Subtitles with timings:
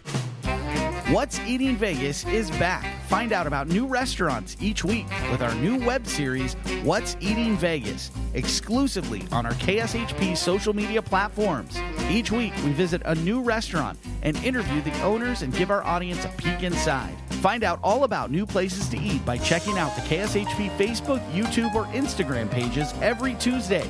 [1.11, 3.01] What's Eating Vegas is back.
[3.07, 8.11] Find out about new restaurants each week with our new web series, What's Eating Vegas,
[8.33, 11.79] exclusively on our KSHP social media platforms.
[12.09, 16.25] Each week, we visit a new restaurant and interview the owners and give our audience
[16.25, 17.15] a peek inside.
[17.35, 21.73] Find out all about new places to eat by checking out the KSHP Facebook, YouTube,
[21.73, 23.89] or Instagram pages every Tuesday.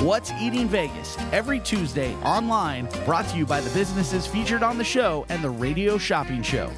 [0.00, 4.84] What's Eating Vegas every Tuesday online, brought to you by the businesses featured on the
[4.84, 6.72] show and the Radio Shopping Show.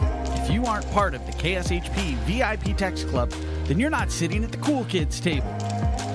[0.00, 3.30] If you aren't part of the KSHP VIP Text Club,
[3.64, 5.56] then you're not sitting at the cool kids table.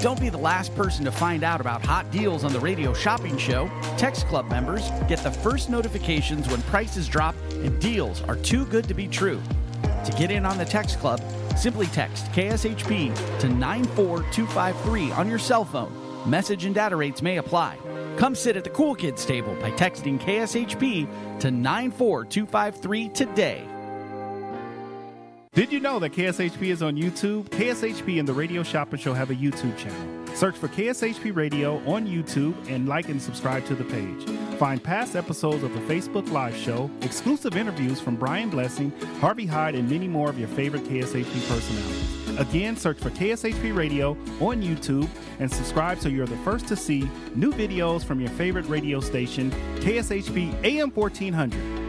[0.02, 3.38] Don't be the last person to find out about hot deals on the Radio Shopping
[3.38, 3.72] Show.
[3.98, 8.88] Text Club members get the first notifications when prices drop and deals are too good
[8.90, 9.42] to be true.
[10.04, 11.22] To get in on the Text Club,
[11.58, 15.92] simply text KSHP to 94253 on your cell phone.
[16.30, 17.78] Message and data rates may apply.
[18.18, 23.68] Come sit at the Cool Kids table by texting KSHP to 94253 today.
[25.54, 27.50] Did you know that KSHP is on YouTube?
[27.50, 30.23] KSHP and the Radio Shopping Show have a YouTube channel.
[30.36, 34.26] Search for KSHP Radio on YouTube and like and subscribe to the page.
[34.58, 39.76] Find past episodes of the Facebook Live show, exclusive interviews from Brian Blessing, Harvey Hyde,
[39.76, 42.40] and many more of your favorite KSHP personalities.
[42.40, 45.08] Again, search for KSHP Radio on YouTube
[45.40, 49.52] and subscribe so you're the first to see new videos from your favorite radio station,
[49.82, 51.83] KSHP AM 1400.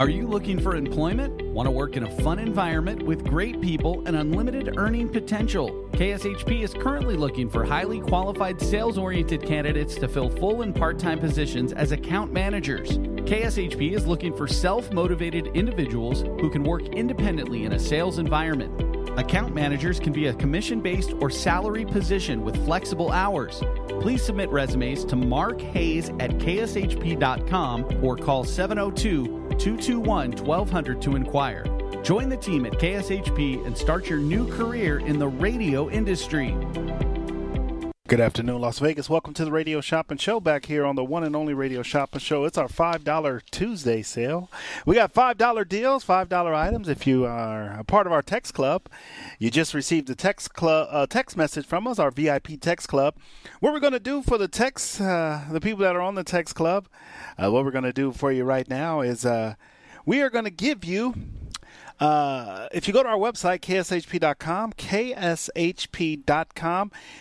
[0.00, 1.42] Are you looking for employment?
[1.48, 5.90] Want to work in a fun environment with great people and unlimited earning potential?
[5.92, 10.98] KSHP is currently looking for highly qualified sales oriented candidates to fill full and part
[10.98, 12.96] time positions as account managers.
[12.96, 19.18] KSHP is looking for self motivated individuals who can work independently in a sales environment.
[19.18, 23.62] Account managers can be a commission based or salary position with flexible hours.
[24.00, 31.64] Please submit resumes to Mark Hayes at kshp.com or call 702 221 1200 to inquire.
[32.02, 36.56] Join the team at KSHP and start your new career in the radio industry.
[38.10, 39.08] Good afternoon, Las Vegas.
[39.08, 42.18] Welcome to the Radio Shopping Show back here on the one and only Radio Shopping
[42.18, 42.44] Show.
[42.44, 44.50] It's our $5 Tuesday sale.
[44.84, 46.88] We got $5 deals, $5 items.
[46.88, 48.88] If you are a part of our text club,
[49.38, 53.14] you just received a text club uh, text message from us, our VIP text club.
[53.60, 56.24] What we're going to do for the text, uh, the people that are on the
[56.24, 56.88] text club,
[57.38, 59.54] uh, what we're going to do for you right now is uh,
[60.04, 61.14] we are going to give you
[62.00, 66.10] uh, if you go to our website, kshp.com, kshp.com,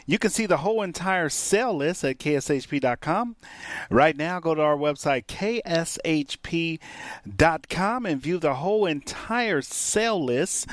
[0.05, 3.35] you can see the whole entire sale list at kshp.com.
[3.89, 6.85] Right now, go to our website, kshp.com,
[8.05, 10.67] and view the whole entire sale list.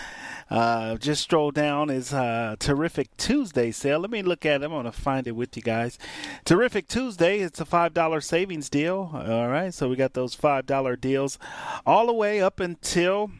[0.48, 3.98] Uh, just stroll down is uh, Terrific Tuesday sale.
[3.98, 4.64] Let me look at it.
[4.64, 5.98] I'm going to find it with you guys.
[6.44, 9.10] Terrific Tuesday, it's a $5 savings deal.
[9.12, 11.40] All right, so we got those $5 deals
[11.84, 13.32] all the way up until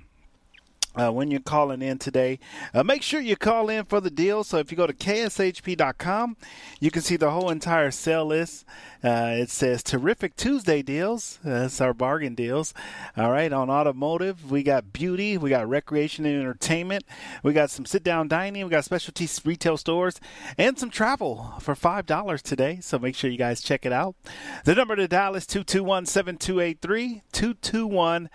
[0.97, 2.39] uh, when you're calling in today.
[2.75, 4.45] Uh, make sure you call in for the deal.
[4.45, 6.37] So if you go to kshp.com,
[6.81, 8.65] you can see the whole entire sale list.
[9.07, 11.39] Uh, it says terrific Tuesday deals.
[11.45, 12.75] That's our bargain deals.
[13.17, 17.05] All right, on automotive, we got beauty, we got recreation and entertainment,
[17.45, 20.19] we got some sit down dining, we got specialty retail stores,
[20.59, 22.81] and some travel for $5 today.
[22.81, 24.17] So make sure you guys check it out.
[24.65, 28.29] The number to dial is 221 7283 221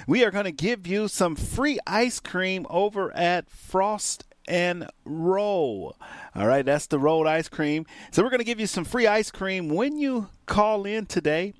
[0.07, 5.97] we are going to give you some free ice cream over at Frost and roll.
[6.35, 7.87] All right, that's the rolled ice cream.
[8.11, 11.55] So we're going to give you some free ice cream when you call in today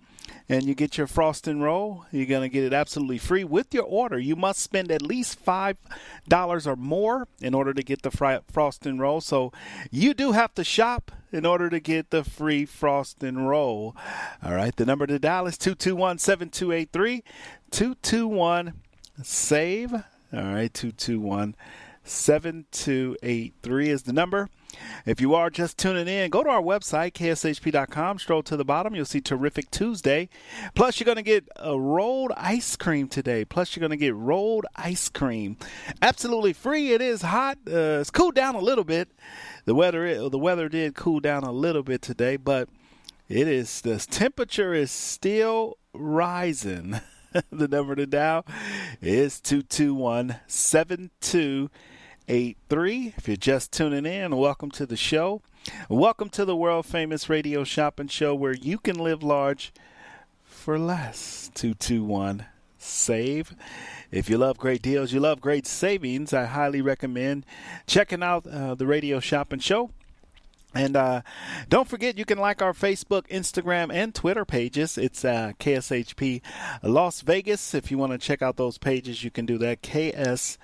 [0.49, 2.07] and you get your frost and roll.
[2.11, 4.19] You're going to get it absolutely free with your order.
[4.19, 8.87] You must spend at least $5 or more in order to get the fry, frost
[8.87, 9.21] and roll.
[9.21, 9.53] So
[9.91, 13.95] you do have to shop in order to get the free frost and roll.
[14.43, 17.23] All right, the number to dial is 221 7283
[17.71, 18.73] 221
[19.23, 19.93] SAVE.
[19.93, 20.03] All
[20.33, 21.55] right, 221
[22.05, 24.49] 7283 is the number.
[25.07, 28.95] If you are just tuning in, go to our website, kshp.com, stroll to the bottom.
[28.95, 30.29] You'll see Terrific Tuesday.
[30.75, 33.45] Plus, you're going to get a rolled ice cream today.
[33.45, 35.57] Plus, you're going to get rolled ice cream.
[36.03, 36.93] Absolutely free.
[36.93, 37.59] It is hot.
[37.67, 39.09] Uh, it's cooled down a little bit.
[39.65, 42.69] The weather, the weather did cool down a little bit today, but
[43.29, 47.01] it is, the temperature is still rising.
[47.51, 48.47] the number to dial
[49.03, 50.37] is 221
[52.29, 53.15] 7283.
[53.17, 55.41] If you're just tuning in, welcome to the show.
[55.89, 59.73] Welcome to the world famous radio shopping show where you can live large
[60.45, 61.51] for less.
[61.55, 62.45] 221
[62.77, 63.57] SAVE.
[64.11, 67.47] If you love great deals, you love great savings, I highly recommend
[67.87, 69.89] checking out uh, the radio shopping show.
[70.75, 71.23] And uh,
[71.71, 74.99] don't forget, you can like our Facebook, Instagram, and Twitter pages.
[74.99, 76.43] It's uh, KSHP
[76.83, 77.73] Las Vegas.
[77.73, 79.81] If you want to check out those pages, you can do that.
[79.81, 80.59] KSHP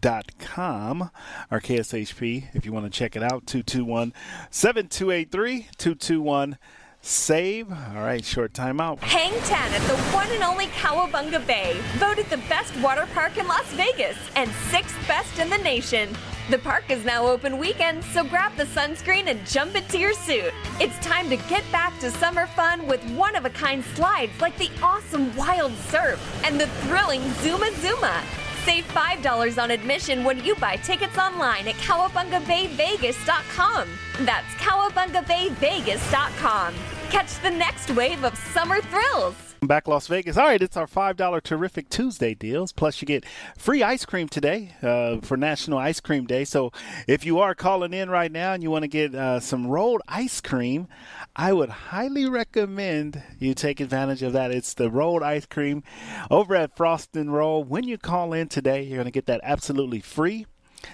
[0.00, 1.10] dot com
[1.50, 3.46] or KSHP if you want to check it out.
[3.46, 4.12] 221
[4.50, 6.58] 7283 221
[7.00, 8.98] save all right short time out.
[9.00, 11.80] Hang 10 at the one and only Cowabunga Bay.
[11.96, 16.14] Voted the best water park in Las Vegas and sixth best in the nation
[16.48, 20.54] the park is now open weekends, so grab the sunscreen and jump into your suit.
[20.80, 24.56] It's time to get back to summer fun with one of a kind slides like
[24.56, 28.22] the awesome Wild Surf and the thrilling Zuma Zuma.
[28.64, 33.88] Save $5 on admission when you buy tickets online at CowabungaBayVegas.com.
[34.20, 36.74] That's CowabungaBayVegas.com.
[37.10, 39.47] Catch the next wave of summer thrills.
[39.62, 40.36] Back Las Vegas.
[40.36, 42.72] All right, it's our $5 Terrific Tuesday deals.
[42.72, 46.44] Plus, you get free ice cream today uh, for National Ice Cream Day.
[46.44, 46.70] So,
[47.06, 50.02] if you are calling in right now and you want to get uh, some rolled
[50.06, 50.86] ice cream,
[51.34, 54.52] I would highly recommend you take advantage of that.
[54.52, 55.82] It's the rolled ice cream
[56.30, 57.64] over at Frost and Roll.
[57.64, 60.46] When you call in today, you're going to get that absolutely free.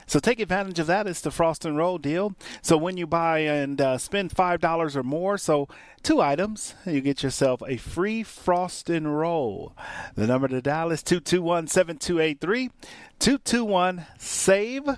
[0.07, 1.07] So take advantage of that.
[1.07, 2.35] It's the Frost and Roll deal.
[2.63, 5.69] So when you buy and uh, spend five dollars or more, so
[6.03, 9.75] two items, you get yourself a free Frost and Roll.
[10.15, 12.71] The number to dial is 221-7283,
[13.19, 14.89] 221 save.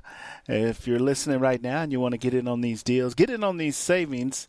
[0.48, 3.30] If you're listening right now and you want to get in on these deals, get
[3.30, 4.48] in on these savings.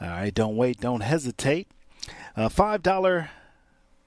[0.00, 1.68] All right, don't wait, don't hesitate.
[2.36, 3.30] Uh, five dollar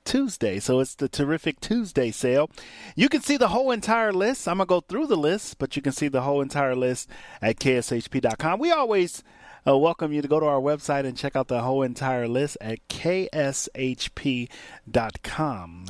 [0.05, 0.59] Tuesday.
[0.59, 2.49] So it's the terrific Tuesday sale.
[2.95, 4.47] You can see the whole entire list.
[4.47, 7.09] I'm going to go through the list, but you can see the whole entire list
[7.41, 8.59] at kshp.com.
[8.59, 9.23] We always
[9.67, 12.57] uh, welcome you to go to our website and check out the whole entire list
[12.61, 13.25] at kshp.com.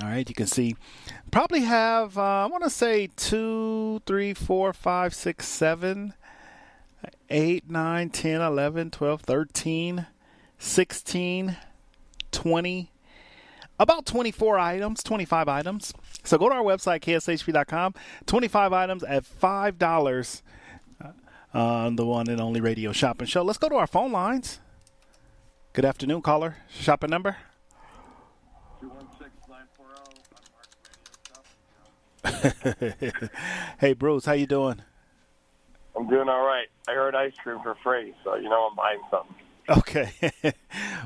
[0.02, 0.76] All right, you can see
[1.30, 6.14] probably have, uh, I want to say, two, three, four, five, six, seven,
[7.30, 10.08] eight, nine, ten, eleven, twelve, thirteen
[10.58, 11.58] 16,
[12.32, 12.92] 20,
[13.80, 15.94] about 24 items, 25 items.
[16.24, 17.94] So go to our website, kshp.com.
[18.26, 20.42] 25 items at $5
[21.04, 21.08] uh,
[21.54, 23.44] on the one and only radio shopping show.
[23.44, 24.60] Let's go to our phone lines.
[25.74, 26.58] Good afternoon, caller.
[26.70, 27.38] Shopping number?
[28.82, 29.36] 216
[33.80, 34.82] Hey, Bruce, how you doing?
[35.96, 36.68] I'm doing all right.
[36.88, 39.36] I heard ice cream for free, so you know I'm buying something.
[39.70, 40.12] Okay.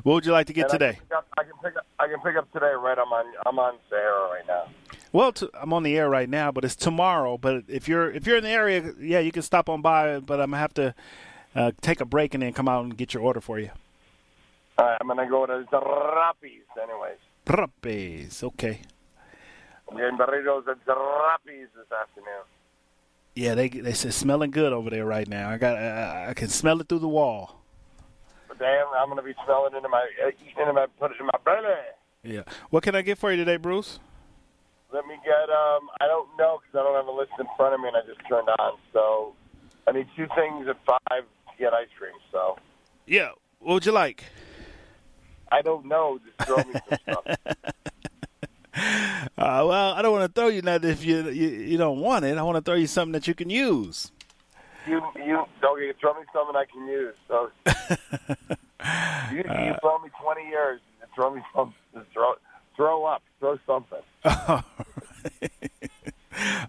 [0.03, 0.87] what would you like to get And today?
[0.89, 1.85] I can, pick up, I can pick up.
[1.99, 2.73] I can pick up today.
[2.77, 3.25] Right, I'm on.
[3.45, 4.65] I'm on Sahara right now.
[5.11, 7.37] Well, i I'm on the air right now, but it's tomorrow.
[7.37, 10.19] But if you're if you're in the area, yeah, you can stop on by.
[10.19, 10.95] But I'm gonna have to
[11.55, 13.69] uh, take a break and then come out and get your order for you.
[14.77, 17.17] All right, I'm gonna go to Zarapi's anyways.
[17.47, 18.43] Rapes.
[18.43, 18.81] Okay.
[19.89, 22.43] I'm getting burritos at Zarapi's this afternoon.
[23.35, 25.49] Yeah, they they it's smelling good over there right now.
[25.49, 27.58] I got uh, I can smell it through the wall.
[28.57, 31.39] Damn, I'm gonna be smelling into my uh, eating into my put it in my
[31.45, 31.75] belly.
[32.23, 32.41] Yeah.
[32.69, 33.99] What can I get for you today, Bruce?
[34.91, 35.49] Let me get.
[35.49, 37.97] Um, I don't know because I don't have a list in front of me and
[37.97, 38.77] I just turned on.
[38.91, 39.33] So
[39.87, 42.13] I need two things at five to get ice cream.
[42.31, 42.57] So
[43.05, 43.29] Yeah.
[43.59, 44.23] What would you like?
[45.51, 46.19] I don't know.
[46.25, 47.37] Just throw me some stuff.
[49.37, 52.23] Uh, well, I don't want to throw you nothing if you, you you don't want
[52.25, 52.37] it.
[52.37, 54.11] I want to throw you something that you can use.
[54.87, 55.93] You you okay?
[55.99, 57.15] Throw me something I can use.
[57.27, 57.51] So
[59.31, 60.81] you, you throw me twenty years.
[61.15, 61.73] Throw me some.
[62.13, 62.35] Throw
[62.75, 63.23] throw up.
[63.39, 63.99] Throw something.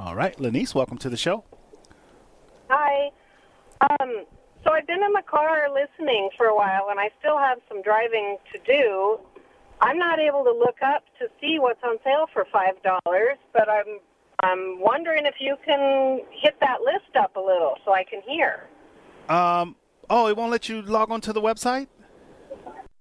[0.00, 1.44] All right, Lanice, welcome to the show.
[2.68, 3.12] Hi.
[3.80, 4.24] Um,
[4.64, 7.80] so I've been in the car listening for a while, and I still have some
[7.82, 9.20] driving to do.
[9.80, 13.68] I'm not able to look up to see what's on sale for five dollars, but
[13.68, 14.00] I'm
[14.40, 18.68] I'm wondering if you can hit that list up a little so I can hear.
[19.28, 19.74] Um,
[20.08, 21.88] oh, it won't let you log on to the website?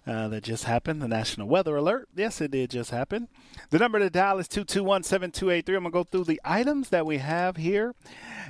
[0.07, 1.01] uh, that just happened.
[1.01, 2.09] The national weather alert.
[2.15, 3.29] Yes, it did just happen.
[3.71, 5.77] The number to dial is 221 7283.
[5.77, 7.95] I'm going to go through the items that we have here.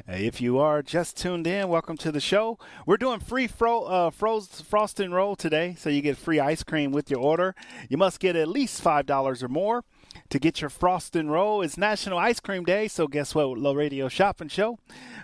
[0.08, 2.58] Uh, if you are just tuned in, welcome to the show.
[2.86, 6.90] We're doing free fro- uh, froze frosting roll today, so you get free ice cream
[6.92, 7.54] with your order.
[7.88, 9.84] You must get at least $5 or more
[10.32, 11.60] to get your frost and roll.
[11.60, 13.58] It's National Ice Cream Day, so guess what?
[13.58, 14.78] Low Radio Shopping Show.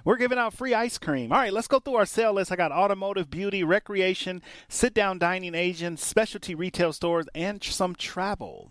[0.05, 1.33] We're giving out free ice cream.
[1.33, 2.53] All right, let's go through our sale list.
[2.53, 8.71] I got automotive, beauty, recreation, sit down dining agents, specialty retail stores, and some travel.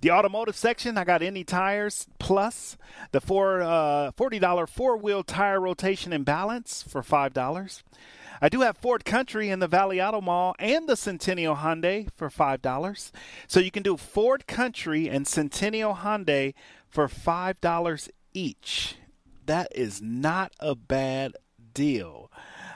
[0.00, 2.78] The automotive section, I got any tires plus
[3.12, 7.82] the four uh, $40 four wheel tire rotation and balance for $5.
[8.40, 12.28] I do have Ford Country in the Valley Auto Mall and the Centennial Hyundai for
[12.28, 13.12] $5.
[13.46, 16.54] So you can do Ford Country and Centennial Hyundai
[16.88, 18.96] for $5 each.
[19.46, 21.32] That is not a bad
[21.74, 22.30] deal.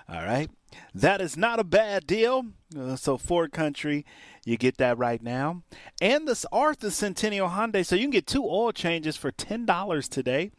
[0.09, 0.51] All right.
[0.95, 2.47] That is not a bad deal.
[2.77, 4.05] Uh, so Ford Country,
[4.45, 5.63] You get that right now.
[6.01, 7.85] And this Arthur Centennial Hyundai.
[7.85, 10.51] So you can get two oil changes for $10 today,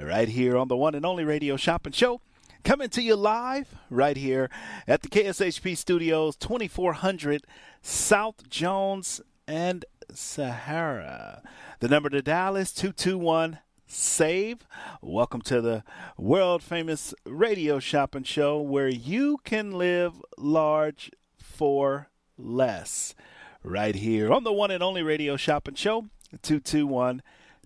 [0.00, 2.20] right here on the one and only radio shopping show.
[2.64, 4.48] Coming to you live right here
[4.88, 7.44] at the KSHP Studios, 2400
[7.82, 11.42] South Jones and Sahara.
[11.80, 14.66] The number to dial is 221 SAVE.
[15.02, 15.84] Welcome to the
[16.16, 23.14] world famous radio shopping show where you can live large for less.
[23.62, 26.06] Right here on the one and only radio shopping show,
[26.40, 27.20] 221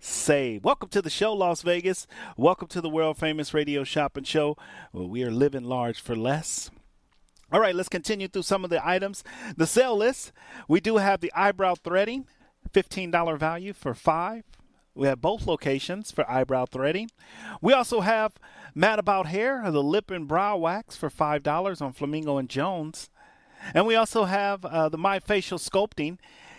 [0.05, 0.65] SAVE.
[0.65, 2.07] Welcome to the show, Las Vegas.
[2.37, 4.57] Welcome to the world famous radio shopping show
[4.93, 6.71] where we are living large for less.
[7.51, 9.25] All right, let's continue through some of the items.
[9.57, 10.33] The sale list
[10.69, 12.27] we do have the eyebrow threading,
[12.73, 14.45] $15 value for five.
[14.95, 17.11] We have both locations for eyebrow threading.
[17.63, 18.33] We also have
[18.75, 23.09] Mad About Hair, the lip and brow wax for $5 on Flamingo and Jones.
[23.75, 26.19] And we also have uh, the My Facial Sculpting.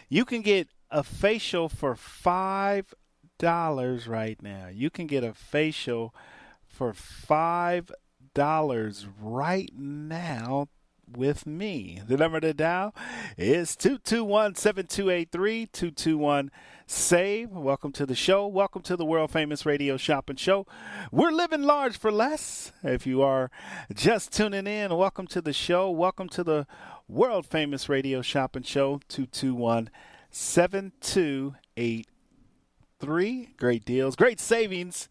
[0.09, 1.95] You can get a facial for
[3.39, 4.67] $5 right now.
[4.67, 6.13] You can get a facial
[6.65, 10.67] for $5 right now
[11.11, 12.01] with me.
[12.05, 12.93] The number to dial
[13.37, 16.51] is 221 7283 221
[16.85, 17.51] SAVE.
[17.51, 18.45] Welcome to the show.
[18.45, 20.67] Welcome to the world famous radio shopping show.
[21.11, 22.71] We're living large for less.
[22.83, 23.49] If you are
[23.93, 25.89] just tuning in, welcome to the show.
[25.89, 26.67] Welcome to the
[27.07, 29.89] world famous radio shopping show 221
[33.01, 33.55] 7283.
[33.57, 35.07] Great deals, great savings.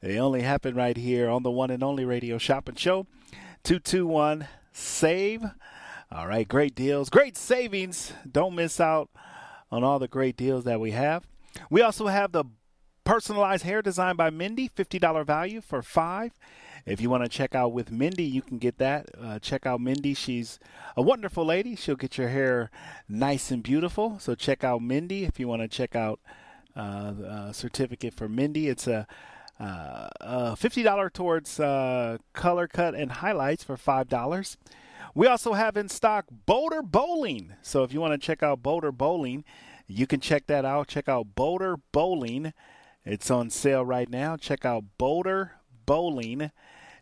[0.00, 3.06] They only happen right here on the one and only radio shopping show
[3.62, 5.42] 221 SAVE.
[6.10, 8.12] All right, great deals, great savings.
[8.30, 9.10] Don't miss out
[9.70, 11.26] on all the great deals that we have.
[11.70, 12.44] We also have the
[13.04, 16.32] personalized hair design by Mindy, $50 value for five.
[16.86, 19.10] If you want to check out with Mindy, you can get that.
[19.20, 20.14] Uh, check out Mindy.
[20.14, 20.58] She's
[20.96, 21.76] a wonderful lady.
[21.76, 22.70] She'll get your hair
[23.08, 24.18] nice and beautiful.
[24.18, 26.18] So check out Mindy if you want to check out
[27.52, 28.68] certificate for Mindy.
[28.68, 29.06] It's a
[29.60, 34.56] uh, uh, $50 towards uh, color cut and highlights for $5.
[35.14, 37.54] We also have in stock Boulder Bowling.
[37.62, 39.44] So if you want to check out Boulder Bowling,
[39.88, 40.86] you can check that out.
[40.86, 42.52] Check out Boulder Bowling.
[43.04, 44.36] It's on sale right now.
[44.36, 45.54] Check out Boulder
[45.86, 46.52] Bowling.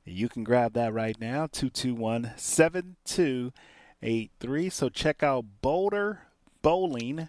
[0.04, 4.70] You can grab that right now, 221 7283.
[4.70, 6.22] So check out Boulder
[6.62, 7.28] Bowling.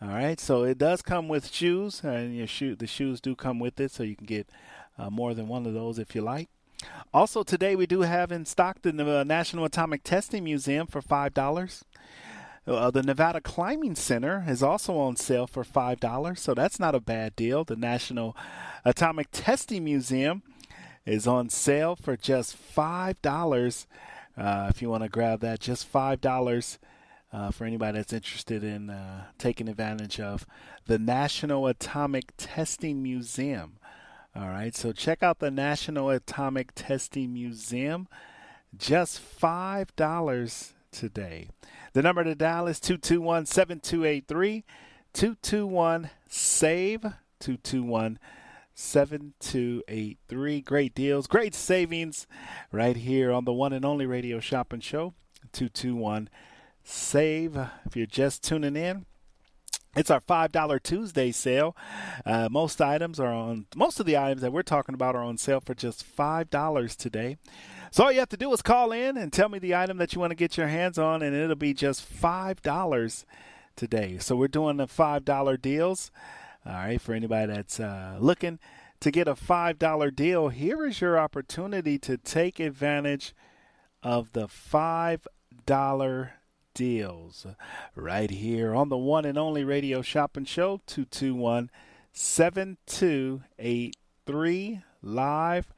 [0.00, 3.58] All right, so it does come with shoes, and your shoe the shoes do come
[3.58, 4.48] with it, so you can get
[4.96, 6.48] uh, more than one of those if you like.
[7.12, 11.34] Also, today we do have in stock the uh, National Atomic Testing Museum for five
[11.34, 11.84] dollars.
[12.64, 16.94] Uh, the Nevada Climbing Center is also on sale for five dollars, so that's not
[16.94, 17.64] a bad deal.
[17.64, 18.36] The National
[18.84, 20.44] Atomic Testing Museum
[21.06, 23.88] is on sale for just five dollars.
[24.36, 26.78] Uh, if you want to grab that, just five dollars
[27.32, 30.46] uh, for anybody that's interested in uh, taking advantage of
[30.86, 33.78] the National Atomic Testing Museum.
[34.34, 38.08] All right, so check out the National Atomic Testing Museum.
[38.76, 41.48] Just $5 today.
[41.92, 44.64] The number to dial is 221 7283
[45.12, 47.02] 221 SAVE
[47.40, 48.18] 221
[48.74, 50.60] 7283.
[50.60, 52.26] Great deals, great savings
[52.70, 55.14] right here on the one and only radio shopping show
[55.52, 56.28] 221
[56.88, 59.04] save if you're just tuning in.
[59.96, 61.76] It's our five dollar Tuesday sale.
[62.24, 63.66] Uh, most items are on.
[63.74, 66.94] Most of the items that we're talking about are on sale for just five dollars
[66.94, 67.36] today.
[67.90, 70.14] So all you have to do is call in and tell me the item that
[70.14, 73.26] you want to get your hands on, and it'll be just five dollars
[73.76, 74.18] today.
[74.18, 76.10] So we're doing the five dollar deals.
[76.66, 78.58] All right, for anybody that's uh, looking
[79.00, 83.34] to get a five dollar deal, here is your opportunity to take advantage
[84.02, 85.26] of the five
[85.66, 86.34] dollar
[86.78, 87.46] deals
[87.96, 91.68] right here on the one and only radio shopping show 221
[92.12, 95.74] 7283 live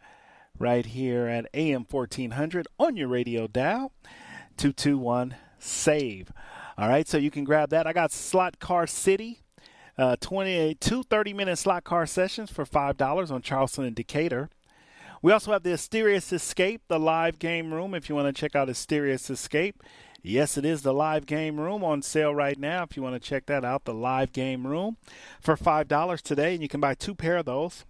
[0.58, 3.92] right here at AM 1400 on your radio dial
[4.58, 6.30] 221 save.
[6.76, 7.86] All right, so you can grab that.
[7.86, 9.40] I got Slot Car City.
[9.96, 14.50] Uh, 22 30 minute slot car sessions for $5 on Charleston and Decatur.
[15.22, 17.94] We also have the Asterius Escape, the live game room.
[17.94, 19.82] If you want to check out Asterius Escape,
[20.22, 22.83] Yes, it is the live game room on sale right now.
[22.83, 24.96] If you want to check that out, the live game room
[25.40, 27.85] for $5 today, and you can buy two pair of those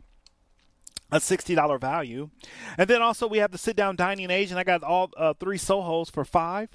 [1.12, 2.30] a $60 value.
[2.78, 5.34] And then also we have the sit down dining age, and I got all uh,
[5.34, 6.68] three Sohos for five.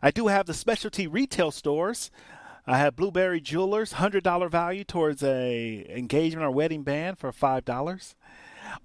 [0.00, 2.10] I do have the specialty retail stores.
[2.66, 8.14] I have Blueberry Jewelers, $100 value towards a engagement or wedding band for $5.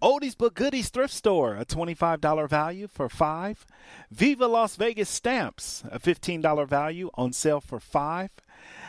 [0.02, 3.66] Oldies but Goodies Thrift Store, a $25 value for five.
[4.12, 8.30] Viva Las Vegas Stamps, a $15 value on sale for five.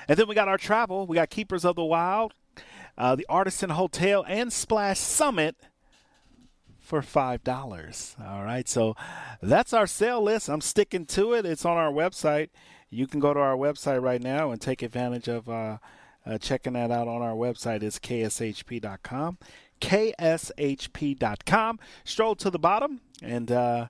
[0.06, 1.06] And then we got our travel.
[1.06, 2.34] We got Keepers of the Wild,
[2.96, 5.56] uh, the Artisan Hotel, and Splash Summit
[6.80, 8.26] for $5.
[8.26, 8.96] All right, so
[9.42, 10.48] that's our sale list.
[10.48, 11.44] I'm sticking to it.
[11.44, 12.48] It's on our website.
[12.90, 15.76] You can go to our website right now and take advantage of uh,
[16.24, 17.82] uh, checking that out on our website.
[17.82, 19.38] It's kshp.com
[19.80, 21.78] kshp.com.
[22.04, 23.88] Stroll to the bottom and uh,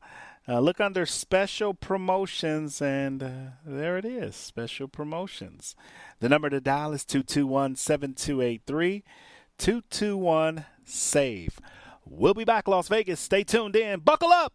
[0.49, 3.31] uh, look under special promotions, and uh,
[3.67, 5.77] there it is special promotions.
[6.21, 9.05] The number to dial is 221 7283
[9.59, 11.61] 221 SAVE.
[12.07, 13.21] We'll be back, Las Vegas.
[13.21, 14.01] Stay tuned in.
[14.01, 14.55] Buckle up.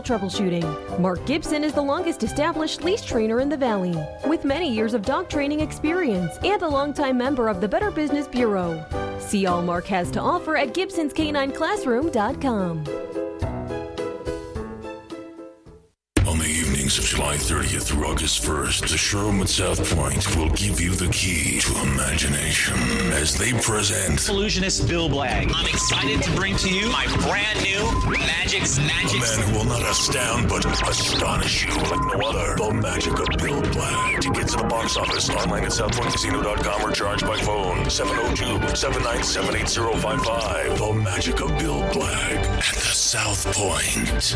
[0.03, 0.99] troubleshooting.
[0.99, 5.01] Mark Gibson is the longest established leash trainer in the Valley, with many years of
[5.03, 8.85] dog training experience and a longtime member of the Better Business Bureau.
[9.19, 12.83] See all Mark has to offer at Gibson'sCanineClassroom.com.
[16.97, 21.07] of July 30th through August 1st, the showroom at South Point will give you the
[21.09, 22.73] key to imagination
[23.13, 25.51] as they present illusionist Bill Blagg.
[25.53, 29.21] I'm excited to bring to you my brand new Magic's a Magic.
[29.21, 32.55] man who will not astound but astonish you like no other.
[32.55, 34.21] The magic of Bill Blagg.
[34.21, 40.77] Tickets at the box office, online at southpointcasino.com or charged by phone 702-797-8055.
[40.77, 44.35] The magic of Bill Blagg at the South Point.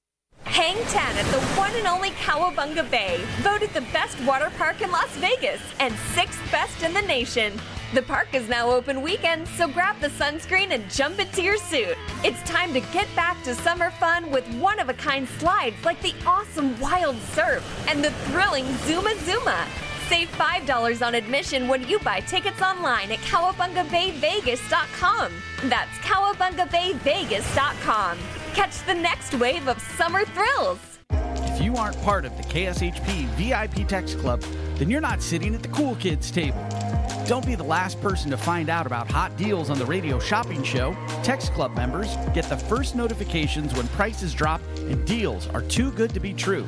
[0.48, 4.90] Hang 10 at the one and only Cowabunga Bay, voted the best water park in
[4.90, 7.52] Las Vegas and sixth best in the nation.
[7.94, 11.96] The park is now open weekends, so grab the sunscreen and jump into your suit.
[12.24, 16.00] It's time to get back to summer fun with one of a kind slides like
[16.00, 19.66] the awesome Wild Surf and the thrilling Zuma Zuma.
[20.08, 25.32] Save $5 on admission when you buy tickets online at cowabungabayvegas.com.
[25.64, 28.18] That's cowabungabayvegas.com.
[28.54, 30.78] Catch the next wave of summer thrills.
[31.10, 34.40] If you aren't part of the KSHP VIP Text Club,
[34.76, 36.64] then you're not sitting at the cool kids table.
[37.26, 40.62] Don't be the last person to find out about hot deals on the radio shopping
[40.62, 40.96] show.
[41.22, 46.14] Text Club members get the first notifications when prices drop and deals are too good
[46.14, 46.66] to be true.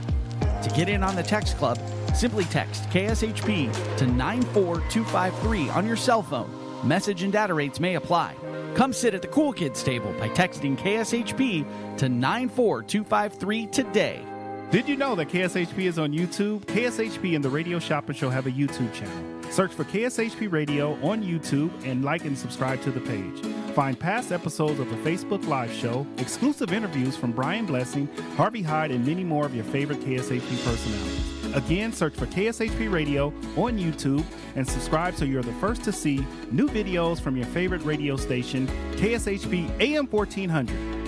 [0.62, 1.80] To get in on the Text Club,
[2.14, 6.50] simply text KSHP to 94253 on your cell phone.
[6.86, 8.34] Message and data rates may apply.
[8.74, 14.24] Come sit at the Cool Kids table by texting KSHP to 94253 today.
[14.70, 16.60] Did you know that KSHP is on YouTube?
[16.66, 19.50] KSHP and the Radio Shopping Show have a YouTube channel.
[19.50, 23.40] Search for KSHP Radio on YouTube and like and subscribe to the page.
[23.74, 28.92] Find past episodes of the Facebook Live show, exclusive interviews from Brian Blessing, Harvey Hyde,
[28.92, 31.39] and many more of your favorite KSHP personalities.
[31.54, 36.24] Again, search for KSHP Radio on YouTube and subscribe so you're the first to see
[36.50, 41.00] new videos from your favorite radio station, KSHP AM 1400.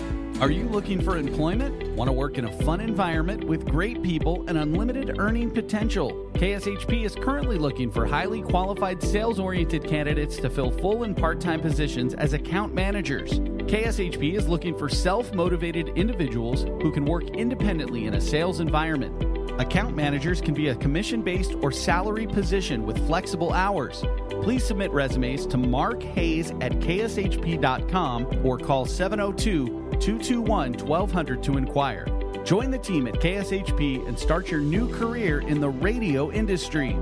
[0.43, 1.95] Are you looking for employment?
[1.95, 6.29] Want to work in a fun environment with great people and unlimited earning potential?
[6.35, 11.41] KSHP is currently looking for highly qualified sales oriented candidates to fill full and part
[11.41, 13.39] time positions as account managers.
[13.39, 19.32] KSHP is looking for self motivated individuals who can work independently in a sales environment.
[19.59, 24.05] Account managers can be a commission based or salary position with flexible hours.
[24.43, 29.67] Please submit resumes to Mark Hayes at kshp.com or call 702
[30.01, 32.07] 221 1200 to inquire.
[32.45, 36.97] Join the team at KSHP and start your new career in the radio industry.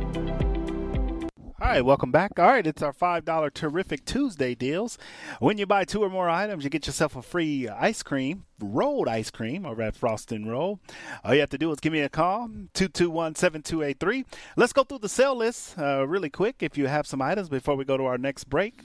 [1.70, 2.36] Right, welcome back.
[2.36, 4.98] All right, it's our $5 Terrific Tuesday deals.
[5.38, 9.06] When you buy two or more items, you get yourself a free ice cream, rolled
[9.06, 10.80] ice cream over at Frost and Roll.
[11.22, 14.24] All you have to do is give me a call, 221 7283.
[14.56, 17.76] Let's go through the sale list uh, really quick if you have some items before
[17.76, 18.80] we go to our next break.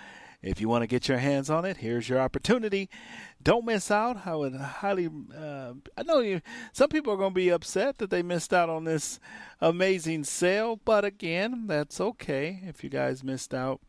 [0.42, 2.90] If you want to get your hands on it, here's your opportunity.
[3.42, 4.26] Don't miss out.
[4.26, 5.08] I would highly.
[5.34, 6.42] Uh, I know you.
[6.72, 9.18] Some people are going to be upset that they missed out on this
[9.62, 12.60] amazing sale, but again, that's okay.
[12.66, 13.80] If you guys missed out,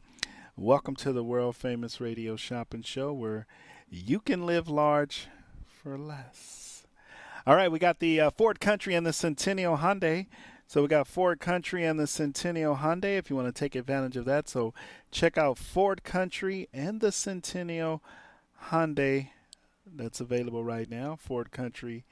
[0.57, 3.47] Welcome to the world famous radio shopping show where
[3.89, 5.27] you can live large
[5.65, 6.83] for less.
[7.47, 10.27] All right, we got the uh, Ford Country and the Centennial Hyundai.
[10.69, 14.15] So we got Ford Country and the Centennial Hyundai if you want to take advantage
[14.15, 14.47] of that.
[14.47, 14.71] So
[15.09, 18.03] check out Ford Country and the Centennial
[18.65, 19.29] Hyundai
[19.91, 21.15] that's available right now.
[21.19, 22.05] Ford Country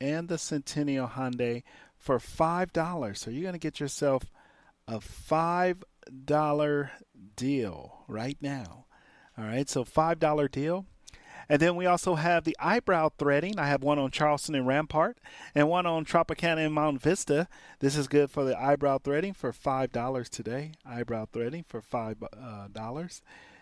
[0.00, 1.62] and the Centennial Hyundai
[1.98, 3.16] for $5.
[3.18, 4.32] So you're going to get yourself
[4.88, 6.90] a $5
[7.36, 8.86] deal right now.
[9.36, 10.86] All right, so $5 deal.
[11.48, 13.58] And then we also have the eyebrow threading.
[13.58, 15.18] I have one on Charleston and Rampart
[15.54, 17.48] and one on Tropicana and Mount Vista.
[17.80, 20.72] This is good for the eyebrow threading for $5 today.
[20.86, 22.22] Eyebrow threading for $5.
[22.32, 23.08] Uh,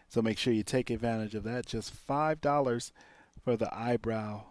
[0.09, 1.67] so make sure you take advantage of that.
[1.67, 2.93] Just $5
[3.43, 4.43] for the eyebrow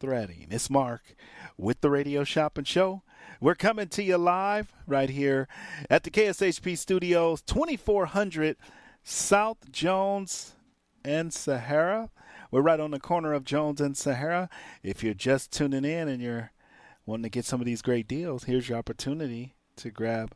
[0.00, 0.48] threading.
[0.50, 1.14] It's Mark
[1.56, 3.02] with the Radio Shopping Show.
[3.40, 5.48] We're coming to you live right here
[5.88, 8.56] at the KSHP Studios, 2400
[9.02, 10.54] South Jones
[11.04, 12.10] and Sahara.
[12.56, 14.48] We're right on the corner of Jones and Sahara.
[14.82, 16.52] If you're just tuning in and you're
[17.04, 20.34] wanting to get some of these great deals, here's your opportunity to grab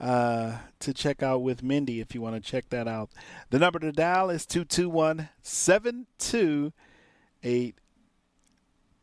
[0.00, 3.10] Uh, to check out with Mindy if you want to check that out.
[3.50, 7.74] The number to dial is 221 7288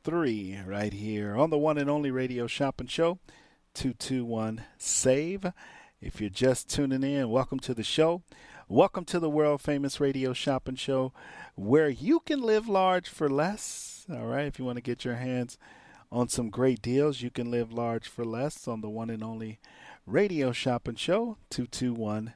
[0.07, 3.19] three right here on the one and only radio shopping show
[3.73, 5.51] 221 save.
[5.99, 8.21] If you're just tuning in welcome to the show.
[8.69, 11.11] Welcome to the world famous radio shopping show
[11.55, 14.05] where you can live large for less.
[14.09, 15.57] All right if you want to get your hands
[16.09, 19.59] on some great deals you can live large for less on the one and only
[20.05, 22.33] radio shopping show 221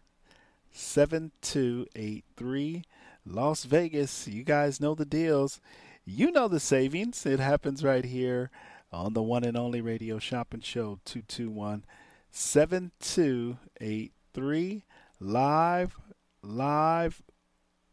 [0.73, 2.83] 7283
[3.25, 5.61] Las Vegas, you guys know the deals.
[6.05, 7.27] You know the savings.
[7.27, 8.49] It happens right here
[8.91, 11.85] on the one and only radio shopping show 221
[12.31, 14.83] 7283
[15.19, 15.95] live
[16.41, 17.21] live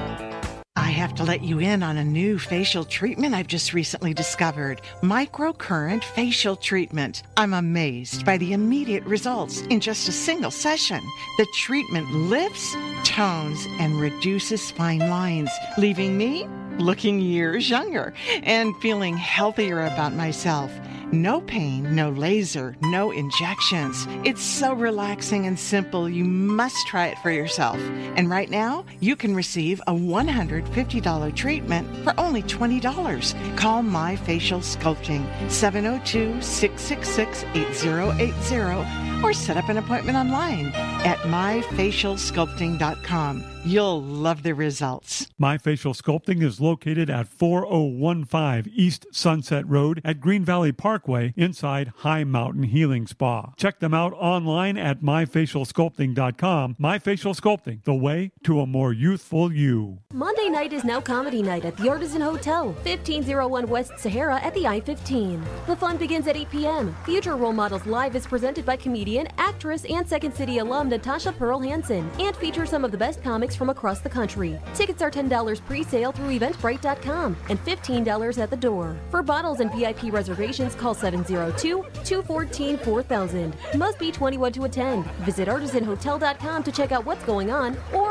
[0.91, 4.81] I have to let you in on a new facial treatment I've just recently discovered
[5.01, 7.23] microcurrent facial treatment.
[7.37, 11.01] I'm amazed by the immediate results in just a single session.
[11.37, 12.75] The treatment lifts,
[13.05, 16.45] tones, and reduces fine lines, leaving me
[16.77, 18.13] looking years younger
[18.43, 20.71] and feeling healthier about myself.
[21.11, 24.07] No pain, no laser, no injections.
[24.23, 26.07] It's so relaxing and simple.
[26.07, 27.75] You must try it for yourself.
[28.15, 33.57] And right now, you can receive a $150 treatment for only $20.
[33.57, 40.67] Call My Facial Sculpting 702 666 8080 or set up an appointment online
[41.03, 43.43] at myfacialsculpting.com.
[43.63, 45.27] You'll love the results.
[45.37, 51.93] My Facial Sculpting is located at 4015 East Sunset Road at Green Valley Parkway inside
[51.97, 53.53] High Mountain Healing Spa.
[53.57, 56.75] Check them out online at myfacialsculpting.com.
[56.79, 59.99] My Facial Sculpting, the way to a more youthful you.
[60.11, 64.65] Monday night is now comedy night at the Artisan Hotel, 1501 West Sahara at the
[64.65, 65.45] I 15.
[65.67, 66.95] The fun begins at 8 p.m.
[67.05, 71.59] Future Role Models Live is presented by comedian, actress, and Second City alum Natasha Pearl
[71.59, 74.59] Hansen and features some of the best comics from across the country.
[74.73, 78.97] Tickets are $10 pre sale through eventbrite.com and $15 at the door.
[79.09, 83.55] For bottles and VIP reservations, call 702 214 4000.
[83.75, 85.05] Must be 21 to attend.
[85.21, 88.10] Visit artisanhotel.com to check out what's going on or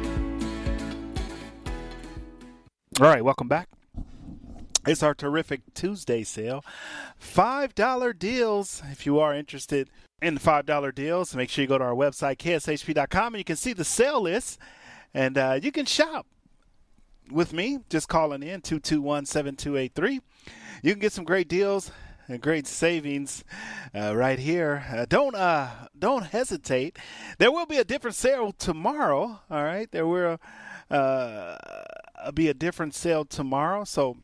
[3.01, 3.67] All right, welcome back.
[4.85, 6.63] It's our terrific Tuesday sale.
[7.19, 8.83] $5 deals.
[8.91, 9.89] If you are interested
[10.21, 13.55] in the $5 deals, make sure you go to our website, kshp.com, and you can
[13.55, 14.59] see the sale list
[15.15, 16.27] and uh, you can shop
[17.31, 17.79] with me.
[17.89, 20.21] Just calling in 221 7283.
[20.83, 21.91] You can get some great deals
[22.39, 23.43] great savings
[23.93, 24.85] uh, right here.
[24.89, 26.97] Uh, don't uh, don't hesitate.
[27.39, 29.41] There will be a different sale tomorrow.
[29.49, 30.39] All right, there will
[30.89, 31.57] uh,
[32.33, 33.83] be a different sale tomorrow.
[33.83, 34.17] So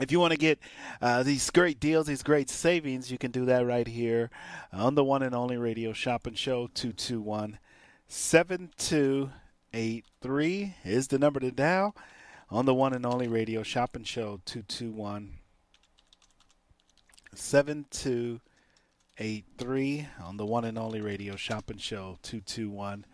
[0.00, 0.58] if you want to get
[1.00, 4.30] uh, these great deals, these great savings, you can do that right here
[4.72, 7.58] on the one and only radio shopping show 221
[8.06, 11.96] 7283 is the number to dial
[12.50, 15.34] on the one and only radio shopping show 221
[17.34, 23.04] 7283 on the one and only radio shopping show 221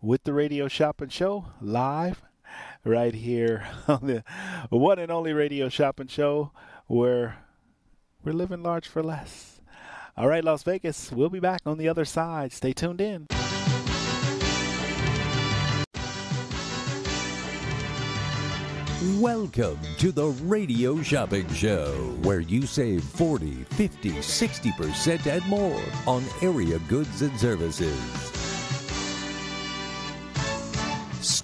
[0.00, 2.22] with the radio shopping show live
[2.84, 4.22] right here on the
[4.70, 6.52] one and only radio shopping show
[6.86, 7.38] where
[8.26, 9.60] we're living large for less.
[10.16, 12.52] All right, Las Vegas, we'll be back on the other side.
[12.52, 13.28] Stay tuned in.
[19.20, 26.24] Welcome to the Radio Shopping Show, where you save 40, 50, 60% and more on
[26.42, 28.35] area goods and services.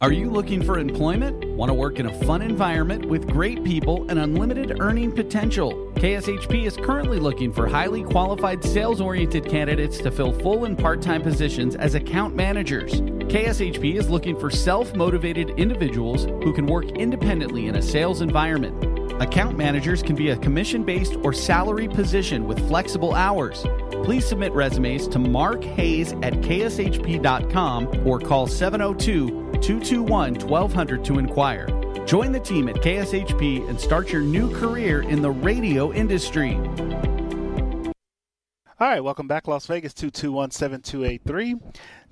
[0.02, 1.42] Are you looking for employment?
[1.56, 5.90] Want to work in a fun environment with great people and unlimited earning potential?
[5.94, 11.00] KSHP is currently looking for highly qualified sales oriented candidates to fill full and part
[11.00, 13.00] time positions as account managers.
[13.00, 18.96] KSHP is looking for self motivated individuals who can work independently in a sales environment.
[19.22, 23.64] Account managers can be a commission based or salary position with flexible hours.
[24.04, 31.66] Please submit resumes to Mark Hayes at kshp.com or call 702 221 1200 to inquire.
[32.06, 36.54] Join the team at KSHP and start your new career in the radio industry.
[38.78, 41.54] All right, welcome back, Las Vegas 221 7283.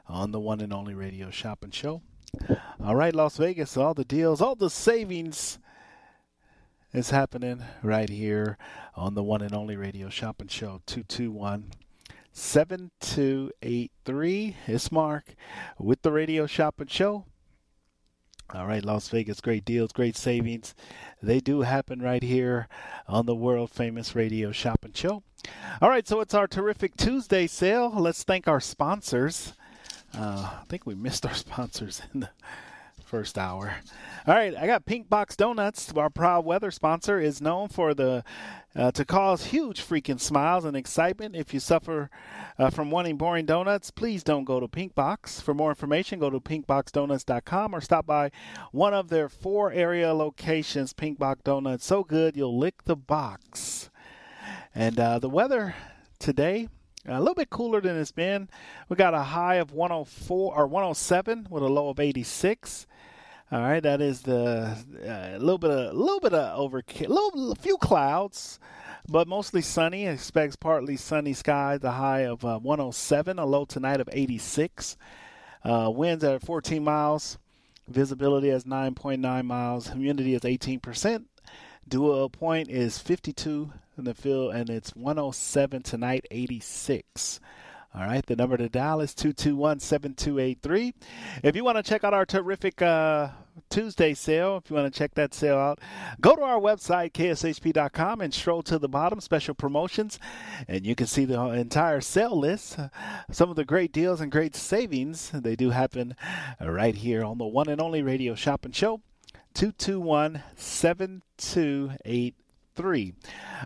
[0.08, 2.02] on the one and only radio shopping show.
[2.84, 5.60] All right, Las Vegas, all the deals, all the savings
[6.94, 8.58] is happening right here
[8.96, 11.72] on the one and only radio shopping show 221
[12.32, 14.56] 7283.
[14.68, 15.36] It's Mark
[15.80, 17.26] with the radio shopping show.
[18.54, 20.74] All right, Las Vegas, great deals, great savings.
[21.22, 22.70] They do happen right here
[23.06, 25.22] on the world famous radio shopping show.
[25.82, 27.92] All right, so it's our terrific Tuesday sale.
[27.94, 29.54] Let's thank our sponsors.
[30.18, 32.30] Uh, I think we missed our sponsors in the
[33.08, 33.74] first hour.
[34.28, 35.94] All right, I got Pink Box Donuts.
[35.94, 38.24] Our proud weather sponsor is known for the
[38.76, 41.36] uh, to cause huge freaking smiles and excitement.
[41.36, 42.10] If you suffer
[42.60, 45.40] uh, from wanting boring donuts, please don't go to Pink Box.
[45.40, 48.30] For more information, go to pinkboxdonuts.com or stop by
[48.72, 50.92] one of their four area locations.
[50.92, 53.90] Pink Box Donuts, so good you'll lick the box.
[54.76, 55.76] And uh, the weather
[56.20, 56.68] today
[57.08, 58.50] a little bit cooler than it's been.
[58.90, 62.86] We got a high of 104 or 107 with a low of 86.
[63.50, 67.08] All right, that is the a uh, little bit of a little bit of overkill,
[67.08, 68.60] a little few clouds,
[69.08, 70.06] but mostly sunny.
[70.06, 71.80] Expects partly sunny skies.
[71.80, 74.98] The high of uh, 107, a low tonight of 86.
[75.64, 77.38] Uh, winds at 14 miles.
[77.88, 79.88] Visibility is 9.9 miles.
[79.88, 81.28] Humidity is 18 percent.
[81.88, 87.40] Dew point is 52 in the field, and it's 107 tonight, 86.
[87.98, 90.94] All right, the number to dial is 221 7283.
[91.42, 93.30] If you want to check out our terrific uh,
[93.72, 95.80] Tuesday sale, if you want to check that sale out,
[96.22, 100.20] go to our website, kshp.com, and stroll to the bottom, special promotions,
[100.68, 102.78] and you can see the entire sale list.
[103.32, 106.16] Some of the great deals and great savings, they do happen
[106.62, 109.02] right here on the one and only radio shopping show.
[109.56, 113.14] 221 7283.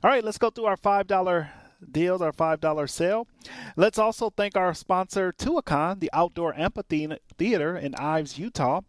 [0.02, 1.50] All right, let's go through our $5
[1.90, 3.28] deals, our $5 sale.
[3.76, 8.82] Let's also thank our sponsor, Tuacahn, the outdoor amphitheater in Ives, Utah.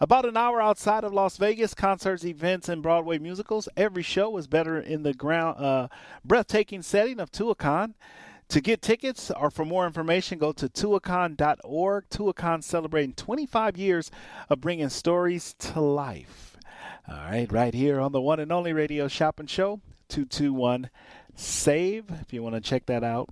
[0.00, 3.68] About an hour outside of Las Vegas, concerts, events, and Broadway musicals.
[3.76, 5.88] Every show is better in the ground, uh,
[6.24, 7.94] breathtaking setting of Tuacahn.
[8.48, 12.04] To get tickets or for more information, go to tuacahn.org.
[12.10, 14.10] Tuacahn celebrating 25 years
[14.48, 16.56] of bringing stories to life.
[17.08, 20.90] All right, right here on the one and only radio shopping show, 221
[21.34, 23.28] Save, if you want to check that out.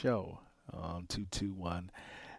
[0.00, 0.40] Show
[0.72, 1.92] on 221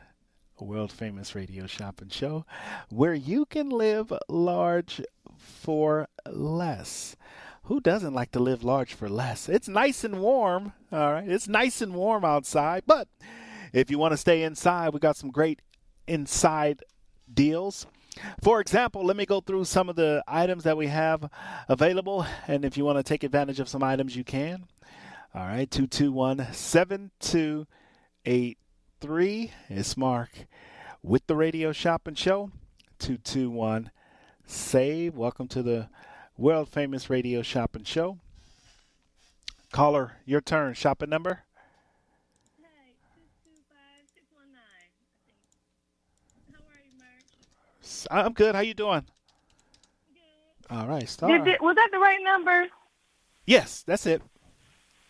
[0.59, 2.45] world famous radio shopping show
[2.89, 5.01] where you can live large
[5.37, 7.15] for less.
[7.63, 9.47] Who doesn't like to live large for less?
[9.47, 11.29] It's nice and warm, all right?
[11.29, 13.07] It's nice and warm outside, but
[13.73, 15.61] if you want to stay inside, we got some great
[16.07, 16.83] inside
[17.33, 17.87] deals.
[18.43, 21.29] For example, let me go through some of the items that we have
[21.69, 24.65] available, and if you want to take advantage of some items, you can.
[25.33, 28.57] All right, 221 7288
[29.01, 29.51] three.
[29.67, 30.29] It's Mark
[31.01, 32.51] with the Radio Shopping Show.
[32.99, 33.89] 221
[34.45, 35.15] Save.
[35.15, 35.89] Welcome to the
[36.37, 38.19] world famous Radio Shopping Show.
[39.71, 40.75] Caller, your turn.
[40.75, 41.45] Shopping number?
[48.09, 48.55] I'm good.
[48.55, 49.05] How you doing?
[50.69, 50.75] Good.
[50.75, 51.29] All right, star.
[51.29, 52.67] Did, did, was that the right number?
[53.45, 54.21] Yes, that's it.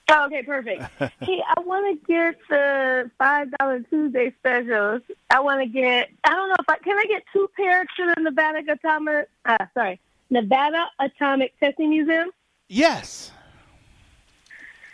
[0.09, 0.81] Oh, okay, perfect.
[0.99, 5.01] hey, I want to get the five dollar Tuesday specials.
[5.29, 6.09] I want to get.
[6.23, 6.97] I don't know if I can.
[6.97, 9.29] I get two pairs to the Nevada Atomic.
[9.45, 9.99] Uh, sorry,
[10.29, 12.29] Nevada Atomic Testing Museum.
[12.67, 13.31] Yes.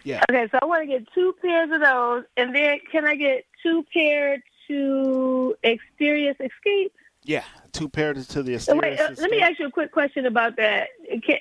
[0.03, 0.23] Yeah.
[0.29, 3.45] Okay, so I want to get two pairs of those, and then can I get
[3.63, 6.93] two pairs to Asterius Escape?
[7.27, 8.81] Yeah, two pairs to the Asterius.
[8.81, 10.87] Wait, uh, let me ask you a quick question about that.
[11.25, 11.37] Can,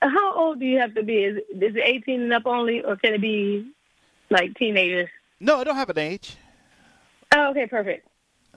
[0.00, 1.24] how old do you have to be?
[1.24, 3.68] Is, is it 18 and up only, or can it be
[4.30, 5.08] like teenagers?
[5.40, 6.36] No, I don't have an age.
[7.34, 8.06] Oh, okay, perfect.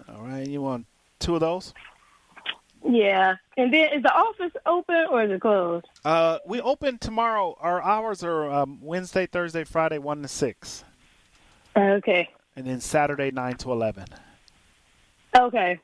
[0.07, 0.85] All right, you want
[1.17, 1.73] two of those?
[2.87, 5.87] Yeah, and then is the office open or is it closed?
[6.05, 7.57] Uh, we open tomorrow.
[7.59, 10.83] Our hours are um, Wednesday, Thursday, Friday, one to six.
[11.75, 12.29] Okay.
[12.55, 14.05] And then Saturday, nine to eleven.
[15.35, 15.79] Okay.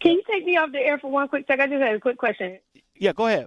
[0.00, 1.58] Can you take me off the air for one quick sec?
[1.58, 2.58] I just had a quick question.
[2.94, 3.46] Yeah, go ahead.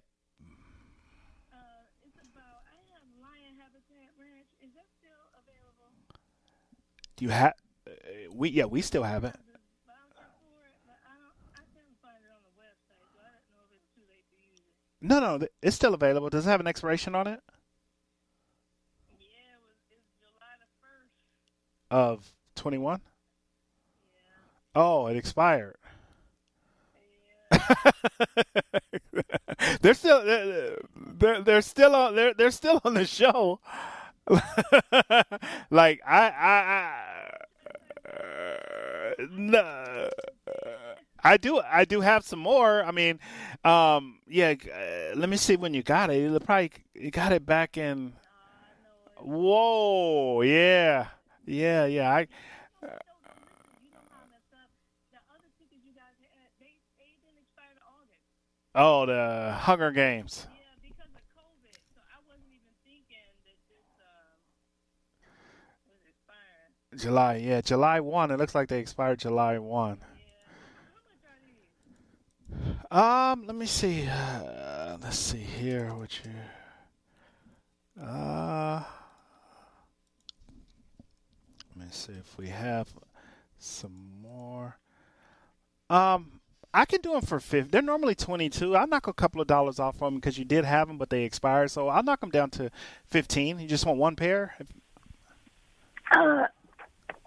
[7.15, 7.53] Do you have
[7.87, 7.91] uh,
[8.33, 9.35] we yeah we still have it.
[15.01, 16.29] No, no, it's still available.
[16.29, 17.39] Does it have an expiration on it?
[19.19, 20.67] Yeah, it was, it's July the
[21.97, 22.13] 1st.
[22.13, 23.01] Of 21?
[24.13, 24.19] Yeah.
[24.75, 25.75] Oh, it expired.
[29.81, 30.23] They're still
[31.17, 33.59] they're, they're still on they're they're still on the show.
[35.69, 37.01] like I I, I
[38.11, 40.09] uh, no.
[41.23, 41.59] I do.
[41.59, 42.83] I do have some more.
[42.83, 43.19] I mean,
[43.63, 44.53] um, yeah.
[44.53, 46.21] Uh, let me see when you got it.
[46.21, 48.13] You probably you got it back in.
[49.17, 50.41] Whoa!
[50.41, 51.07] Yeah,
[51.45, 52.11] yeah, yeah.
[52.11, 52.27] I.
[52.83, 52.97] Uh,
[58.75, 60.47] oh, the Hunger Games.
[66.97, 68.31] July, yeah, July one.
[68.31, 69.97] It looks like they expired July one.
[72.91, 74.05] Um, let me see.
[74.05, 75.93] Uh, let's see here.
[75.95, 76.31] What you?
[78.03, 78.83] Uh,
[81.75, 82.89] let me see if we have
[83.57, 84.77] some more.
[85.89, 86.40] Um,
[86.73, 87.69] I can do them for 50.
[87.69, 88.75] They're normally 22.
[88.75, 91.09] I'll knock a couple of dollars off from them because you did have them, but
[91.09, 91.69] they expired.
[91.71, 92.71] So I'll knock them down to
[93.07, 93.59] 15.
[93.59, 94.55] You just want one pair?
[96.15, 96.47] Uh,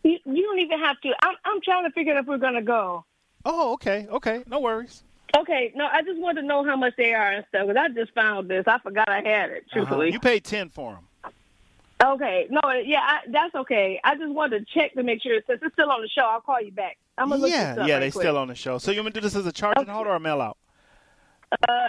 [0.03, 1.13] you, you don't even have to.
[1.23, 3.05] I'm, I'm trying to figure out if we're going to go.
[3.45, 4.07] Oh, okay.
[4.11, 4.45] Okay.
[4.47, 5.03] No worries.
[5.37, 5.73] Okay.
[5.75, 8.15] No, I just wanted to know how much they are and stuff because I just
[8.15, 8.65] found this.
[8.67, 9.73] I forgot I had it, Uh-huh.
[9.81, 10.13] truthfully.
[10.13, 11.33] You paid 10 for them.
[12.03, 12.47] Okay.
[12.51, 14.01] No, yeah, I, that's okay.
[14.03, 15.39] I just wanted to check to make sure.
[15.47, 16.97] Since it's still on the show, I'll call you back.
[17.17, 18.23] I'm to yeah, up yeah, they quick.
[18.23, 18.79] still on the show.
[18.79, 20.41] So you want me to do this as a charge and hold or a mail
[20.41, 20.57] out?
[21.69, 21.89] Uh,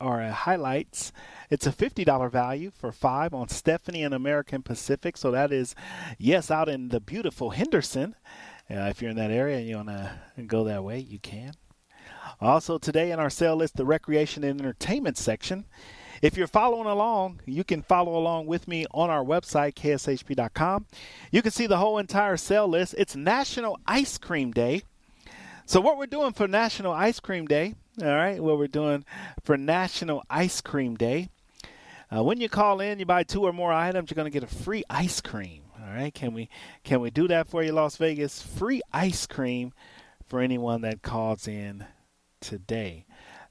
[0.00, 1.12] or a highlights
[1.50, 5.74] it's a $50 value for five on stephanie and american pacific so that is
[6.18, 8.14] yes out in the beautiful henderson
[8.70, 10.12] uh, if you're in that area and you want to
[10.46, 11.52] go that way, you can.
[12.40, 15.64] Also, today in our sale list, the recreation and entertainment section.
[16.20, 20.86] If you're following along, you can follow along with me on our website, kshp.com.
[21.30, 22.94] You can see the whole entire sale list.
[22.98, 24.82] It's National Ice Cream Day.
[25.68, 29.04] So, what we're doing for National Ice Cream Day, all right, what we're doing
[29.44, 31.28] for National Ice Cream Day,
[32.10, 34.42] uh, when you call in, you buy two or more items, you're going to get
[34.42, 35.64] a free ice cream.
[35.78, 36.48] All right, can we
[36.84, 38.40] can we do that for you, Las Vegas?
[38.40, 39.74] Free ice cream
[40.26, 41.84] for anyone that calls in
[42.40, 43.04] today.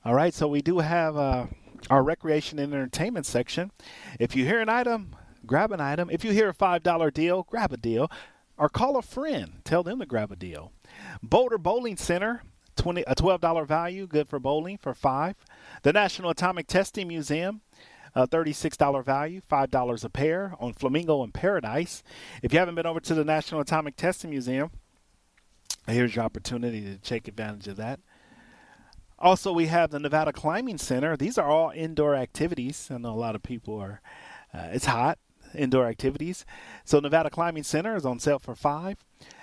[0.05, 1.17] All right, so we do have.
[1.17, 1.47] Uh,
[1.91, 3.71] our recreation and entertainment section.
[4.19, 5.17] If you hear an item,
[5.47, 6.11] grab an item.
[6.11, 8.11] If you hear a $5 deal, grab a deal.
[8.57, 9.61] Or call a friend.
[9.65, 10.73] Tell them to grab a deal.
[11.23, 12.43] Boulder Bowling Center,
[12.77, 15.37] 20, a $12 value, good for bowling for 5
[15.83, 17.61] The National Atomic Testing Museum,
[18.15, 22.03] a $36 value, $5 a pair on Flamingo and Paradise.
[22.43, 24.71] If you haven't been over to the National Atomic Testing Museum,
[25.87, 28.01] here's your opportunity to take advantage of that.
[29.19, 31.17] Also, we have the Nevada Climbing Center.
[31.17, 32.89] These are all indoor activities.
[32.91, 34.01] I know a lot of people are.
[34.55, 35.19] Uh, it's hot,
[35.55, 36.47] indoor activities.
[36.85, 38.99] So Nevada Climbing Center is on sale for five.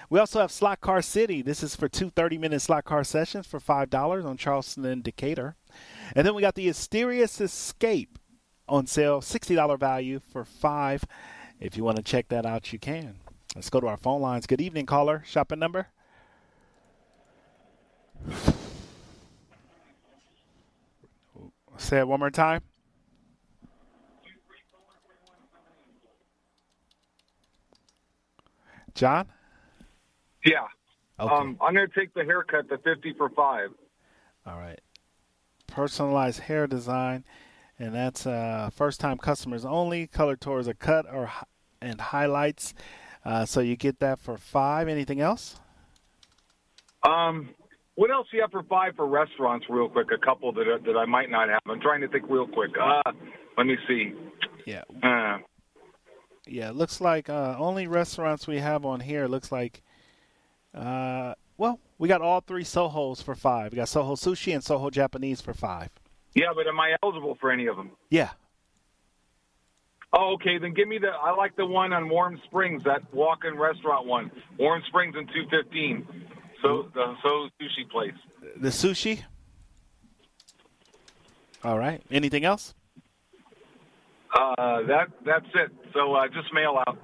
[0.10, 1.42] We also have Slot Car City.
[1.42, 5.56] This is for two 30 minute slot car sessions for $5 on Charleston and Decatur.
[6.16, 8.20] And then we got the Asterius Escape
[8.68, 11.04] on sale, $60 value for five.
[11.60, 13.18] If you want to check that out, you can.
[13.56, 14.48] Let's go to our phone lines.
[14.48, 15.24] Good evening, caller.
[15.26, 15.88] Shopping number?
[21.78, 22.62] Say it one more time.
[28.94, 29.28] John?
[30.46, 30.68] Yeah.
[31.20, 31.34] Okay.
[31.34, 33.70] Um, I'm going to take the haircut, the 50 for 5.
[34.46, 34.80] All right.
[35.68, 37.26] Personalized hair design,
[37.80, 40.08] and that's uh, first time customers only.
[40.08, 41.32] Color towards a cut or
[41.82, 42.74] and highlights.
[43.24, 44.88] Uh, so you get that for five.
[44.88, 45.60] Anything else?
[47.04, 47.50] Um,
[47.96, 50.08] what else do you have for 5 for restaurants, real quick?
[50.14, 51.62] A couple that, are- that I might not have.
[51.68, 52.72] I'm trying to think real quick.
[52.82, 53.12] Uh,
[53.58, 54.14] let me see.
[54.66, 54.84] Yeah.
[55.04, 55.38] Uh,
[56.48, 59.82] Yeah, it looks like uh, only restaurants we have on here looks like.
[60.74, 63.72] Uh, well, we got all three Soho's for five.
[63.72, 65.90] We got Soho Sushi and Soho Japanese for five.
[66.36, 67.92] Yeah, but am I eligible for any of them?
[68.10, 68.30] Yeah.
[70.14, 70.58] Oh, okay.
[70.60, 71.08] Then give me the.
[71.10, 74.32] I like the one on Warm Springs, that walk-in restaurant one.
[74.60, 76.06] Warm Springs in 215.
[76.62, 78.14] So the so sushi place.
[78.58, 79.24] The sushi.
[81.64, 82.02] All right.
[82.12, 82.74] Anything else?
[84.34, 85.72] Uh, that that's it.
[85.94, 86.98] So uh, just mail out.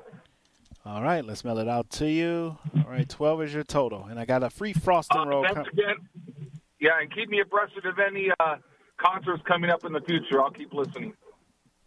[0.84, 2.58] All right, let's mail it out to you.
[2.76, 4.06] All right, 12 is your total.
[4.06, 5.46] And I got a free frosting Uh, roll.
[5.46, 5.64] com-.
[6.80, 8.56] Yeah, and keep me abreast of any uh,
[9.04, 10.42] concerts coming up in the future.
[10.42, 11.14] I'll keep listening.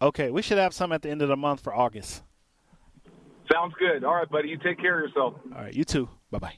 [0.03, 2.23] okay, we should have some at the end of the month for August.
[3.53, 4.05] Sounds good.
[4.05, 4.49] All right, buddy.
[4.49, 5.35] You take care of yourself.
[5.55, 6.09] All right, you too.
[6.31, 6.55] Bye bye.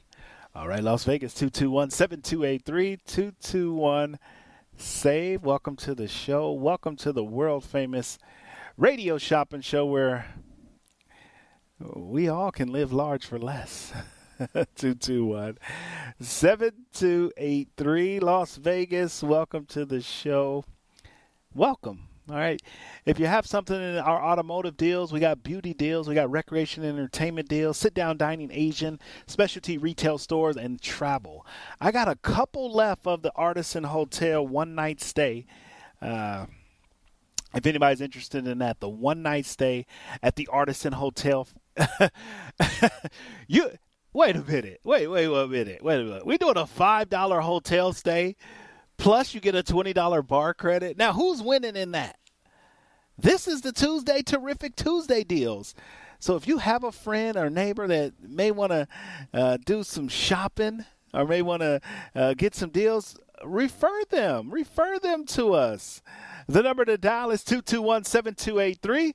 [0.55, 4.19] All right, Las Vegas 221 7283 221
[4.77, 5.43] Save.
[5.43, 6.53] Welcome to the show.
[6.53, 8.19] Welcome to the world famous
[8.77, 10.27] radio shopping show where
[11.95, 13.93] we all can live large for less.
[14.76, 15.57] 221
[16.20, 19.22] 7283 Las Vegas.
[19.22, 20.64] Welcome to the show.
[21.55, 22.09] Welcome.
[22.28, 22.61] All right.
[23.07, 26.84] If you have something in our automotive deals, we got beauty deals, we got recreation
[26.84, 31.47] and entertainment deals, sit down dining Asian, specialty retail stores, and travel.
[31.80, 35.47] I got a couple left of the Artisan Hotel one night stay.
[36.03, 36.45] Uh,
[37.55, 39.87] if anybody's interested in that, the one night stay
[40.22, 41.49] at the Artisan Hotel.
[43.47, 43.70] you
[44.17, 44.81] wait a minute.
[44.83, 45.85] Wait, wait, wait a minute.
[45.85, 46.27] Wait a minute.
[46.27, 48.37] We're doing a five dollar hotel stay,
[48.97, 50.97] plus you get a twenty dollar bar credit.
[50.97, 52.17] Now who's winning in that?
[53.19, 55.75] This is the Tuesday Terrific Tuesday deals.
[56.19, 58.89] So if you have a friend or neighbor that may want to
[59.35, 61.81] uh, do some shopping or may want to
[62.14, 64.51] uh, get some deals, refer them.
[64.51, 66.01] Refer them to us.
[66.49, 69.14] The number to dial is 221 7283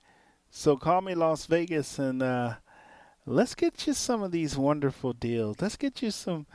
[0.50, 2.54] So call me Las Vegas and uh,
[3.26, 5.56] let's get you some of these wonderful deals.
[5.60, 6.46] Let's get you some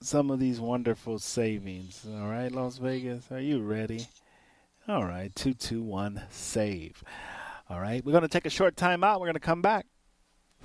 [0.00, 2.06] some of these wonderful savings.
[2.10, 4.06] All right, Las Vegas, are you ready?
[4.88, 7.04] All right, 221 save.
[7.68, 9.20] All right, we're going to take a short time out.
[9.20, 9.86] We're going to come back.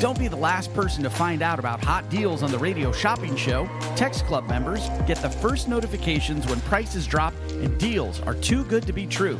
[0.00, 3.36] Don't be the last person to find out about hot deals on the Radio Shopping
[3.36, 3.68] Show.
[3.94, 8.86] Text Club members get the first notifications when prices drop and deals are too good
[8.86, 9.38] to be true.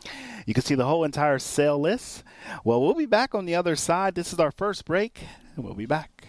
[0.48, 2.24] You can see the whole entire sale list.
[2.64, 4.16] Well, we'll be back on the other side.
[4.16, 5.22] This is our first break,
[5.56, 6.29] and we'll be back.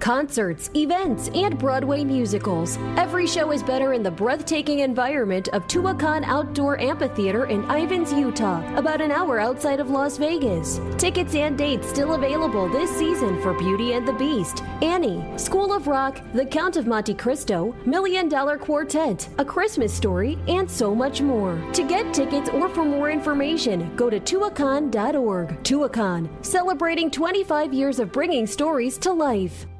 [0.00, 2.78] Concerts, events, and Broadway musicals.
[2.96, 8.62] Every show is better in the breathtaking environment of Tuacahn Outdoor Amphitheater in Ivins, Utah,
[8.76, 10.80] about an hour outside of Las Vegas.
[10.96, 15.86] Tickets and dates still available this season for Beauty and the Beast, Annie, School of
[15.86, 21.20] Rock, The Count of Monte Cristo, Million Dollar Quartet, A Christmas Story, and so much
[21.20, 21.58] more.
[21.72, 25.62] To get tickets or for more information, go to tuacahn.org.
[25.62, 29.66] Tuacahn, celebrating 25 years of bringing stories to life.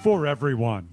[0.00, 0.92] for everyone.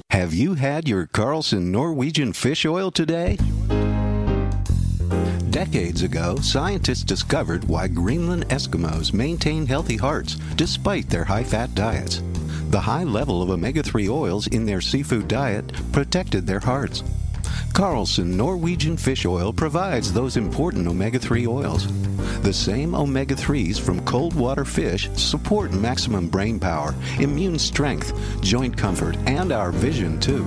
[0.11, 3.37] Have you had your Carlson Norwegian fish oil today?
[5.51, 12.21] Decades ago, scientists discovered why Greenland Eskimos maintain healthy hearts despite their high fat diets.
[12.71, 17.05] The high level of omega 3 oils in their seafood diet protected their hearts.
[17.73, 21.87] Carlson Norwegian Fish Oil provides those important omega 3 oils.
[22.41, 28.77] The same omega 3s from cold water fish support maximum brain power, immune strength, joint
[28.77, 30.45] comfort, and our vision, too.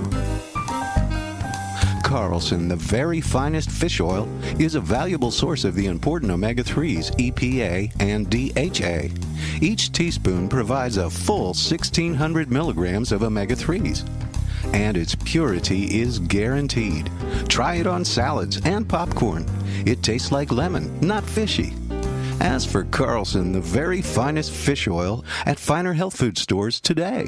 [2.03, 4.27] Carlson, the very finest fish oil,
[4.59, 9.09] is a valuable source of the important omega 3s, EPA and DHA.
[9.61, 14.07] Each teaspoon provides a full 1600 milligrams of omega 3s.
[14.73, 17.09] And its purity is guaranteed.
[17.47, 19.45] Try it on salads and popcorn.
[19.85, 21.73] It tastes like lemon, not fishy.
[22.41, 27.27] As for Carlson, the very finest fish oil at finer health food stores today.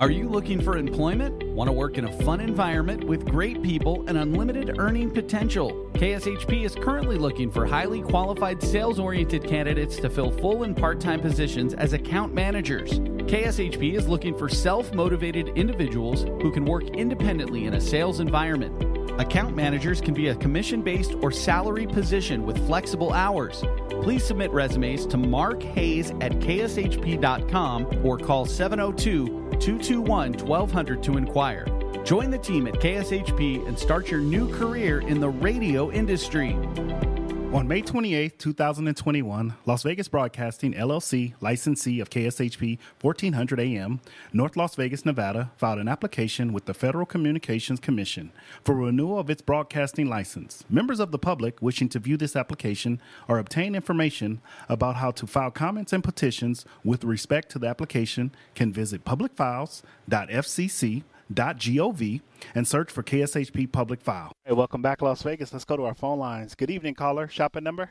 [0.00, 1.42] Are you looking for employment?
[1.48, 5.90] Want to work in a fun environment with great people and unlimited earning potential?
[5.92, 11.00] KSHP is currently looking for highly qualified sales oriented candidates to fill full and part
[11.00, 12.98] time positions as account managers.
[12.98, 18.89] KSHP is looking for self motivated individuals who can work independently in a sales environment.
[19.20, 23.62] Account managers can be a commission based or salary position with flexible hours.
[24.00, 31.66] Please submit resumes to Mark Hayes at kshp.com or call 702 221 1200 to inquire.
[32.02, 36.56] Join the team at KSHP and start your new career in the radio industry.
[37.52, 44.00] On May 28, 2021, Las Vegas Broadcasting LLC, licensee of KSHP 1400 AM,
[44.32, 48.30] North Las Vegas, Nevada, filed an application with the Federal Communications Commission
[48.64, 50.64] for renewal of its broadcasting license.
[50.70, 55.26] Members of the public wishing to view this application or obtain information about how to
[55.26, 61.02] file comments and petitions with respect to the application can visit publicfiles.fcc
[61.32, 62.20] gov
[62.54, 64.32] and search for KSHP Public File.
[64.44, 65.52] Hey, welcome back, Las Vegas.
[65.52, 66.54] Let's go to our phone lines.
[66.54, 67.28] Good evening, caller.
[67.28, 67.90] Shopping number?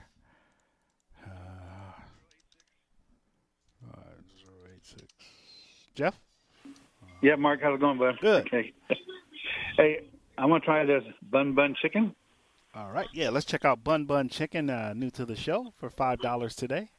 [1.26, 1.30] Uh,
[5.96, 6.20] Jeff?
[7.22, 8.16] Yeah, Mark, how's it going, bud?
[8.22, 8.48] Good.
[8.48, 8.74] Okay.
[9.78, 10.06] Hey,
[10.38, 12.16] I'm gonna try this bun bun chicken.
[12.76, 13.08] All right.
[13.14, 16.56] Yeah, let's check out Bun Bun Chicken, uh, new to the show, for five dollars
[16.56, 16.92] today.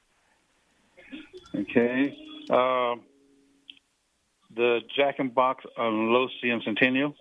[1.55, 2.17] Okay.
[2.51, 3.03] Um,
[4.55, 7.15] the Jack and Box on Low C and Centennial.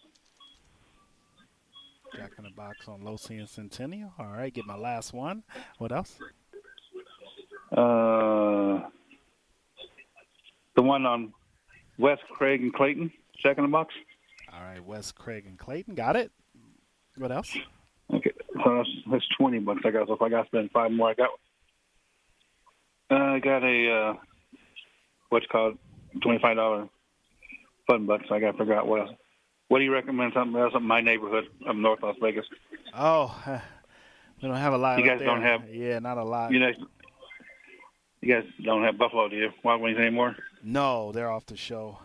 [2.16, 4.12] Jack in the Box on Losee and Centennial.
[4.18, 5.44] All right, get my last one.
[5.78, 6.18] What else?
[7.72, 8.88] Uh,
[10.76, 11.34] the one on
[11.98, 13.12] West Craig and Clayton,
[13.42, 13.94] Jack in the Box.
[14.52, 15.94] All right, West Craig and Clayton.
[15.96, 16.32] Got it.
[17.16, 17.56] What else?
[18.12, 18.32] Okay,
[18.64, 19.82] so that's, that's twenty bucks.
[19.86, 20.08] I got.
[20.08, 21.30] So if I got to spend five more, I got.
[23.12, 24.14] Uh, I got a uh,
[25.30, 25.78] what's called
[26.22, 26.90] twenty five dollar
[27.90, 28.26] fun bucks.
[28.32, 29.12] I got to figure out what else.
[29.68, 30.34] What do you recommend?
[30.34, 32.46] Something else in my neighborhood of North Las Vegas.
[32.98, 33.36] Oh,
[34.42, 35.00] we don't have a lot.
[35.00, 35.28] You guys there.
[35.28, 35.70] don't have.
[35.70, 36.52] Yeah, not a lot.
[36.52, 36.76] You guys,
[38.22, 39.50] you guys don't have Buffalo, do you?
[39.64, 40.36] Wild Wings anymore?
[40.64, 42.00] No, they're off the show.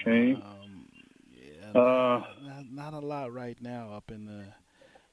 [0.00, 0.32] Okay.
[0.34, 0.86] Um,
[1.30, 4.44] yeah, Uh, not, not a lot right now up in the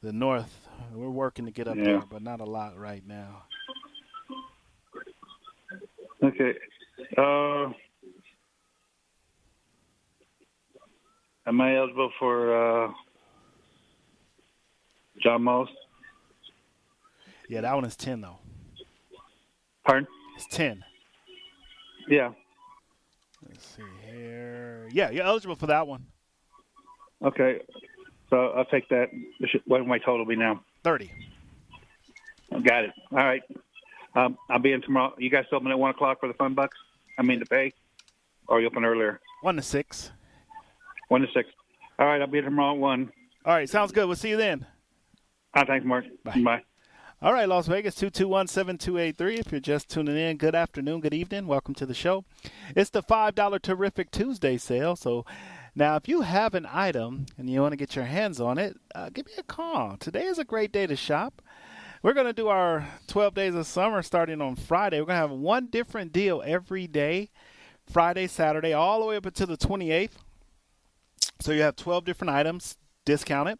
[0.01, 0.67] the north.
[0.93, 1.83] We're working to get up Yeah.
[1.83, 3.43] there, but not a lot right now.
[6.23, 6.55] Okay.
[7.17, 7.71] Uh,
[11.49, 12.91] am I eligible for uh,
[15.21, 15.69] John Mull's?
[17.49, 18.37] Yeah, that one is ten though.
[19.85, 20.07] Pardon?
[20.35, 20.83] It's ten.
[22.07, 22.31] Yeah.
[23.47, 24.87] Let's see here.
[24.91, 26.05] Yeah, you're eligible for that one.
[27.23, 27.61] Okay.
[28.29, 29.09] So I'll take that.
[29.65, 30.63] What will my total be now?
[30.83, 31.11] Thirty.
[32.51, 32.91] Got it.
[33.11, 33.41] All right.
[34.15, 35.13] Um, I'll be in tomorrow.
[35.17, 36.77] You guys open at one o'clock for the fun bucks?
[37.17, 37.73] I mean to pay,
[38.47, 39.19] or you open earlier?
[39.41, 40.11] One to six.
[41.09, 41.49] One to six.
[41.99, 42.21] All right.
[42.21, 43.11] I'll be tomorrow at one.
[43.45, 44.05] All right, sounds good.
[44.05, 44.65] We'll see you then.
[45.53, 46.05] Ah, thanks, Mark.
[46.23, 46.41] Bye.
[46.43, 46.63] Bye.
[47.21, 49.39] All right, Las Vegas, 221 7283.
[49.39, 51.47] If you're just tuning in, good afternoon, good evening.
[51.47, 52.23] Welcome to the show.
[52.75, 54.95] It's the $5 Terrific Tuesday sale.
[54.95, 55.25] So
[55.75, 58.77] Now, if you have an item and you want to get your hands on it,
[58.95, 59.97] uh, give me a call.
[59.97, 61.41] Today is a great day to shop.
[62.01, 64.99] We're going to do our 12 days of summer starting on Friday.
[64.99, 67.29] We're going to have one different deal every day
[67.89, 70.11] Friday, Saturday, all the way up until the 28th.
[71.41, 73.59] So you have 12 different items discounted.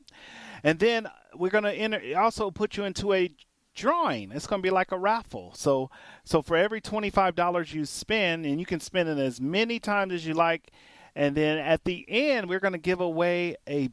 [0.63, 3.29] And then we're going to enter, also put you into a
[3.73, 4.31] drawing.
[4.31, 5.53] It's going to be like a raffle.
[5.55, 5.89] So
[6.23, 10.27] so for every $25 you spend and you can spend it as many times as
[10.27, 10.71] you like
[11.15, 13.89] and then at the end we're going to give away a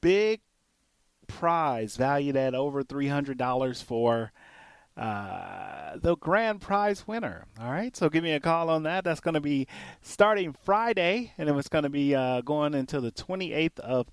[0.00, 0.40] big
[1.28, 4.32] prize valued at over $300 for
[4.96, 7.46] uh, the grand prize winner.
[7.60, 9.04] All right, so give me a call on that.
[9.04, 9.66] That's going to be
[10.00, 14.08] starting Friday, and it's going to be uh, going until the 28th of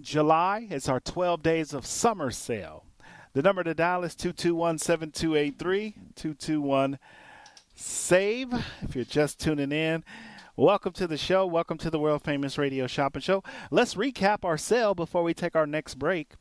[0.00, 0.66] July.
[0.70, 2.84] It's our 12 days of summer sale.
[3.34, 6.98] The number to dial is 221 7283 221
[7.74, 8.64] SAVE.
[8.82, 10.02] If you're just tuning in,
[10.56, 11.46] welcome to the show.
[11.46, 13.44] Welcome to the world famous radio shopping show.
[13.70, 16.32] Let's recap our sale before we take our next break.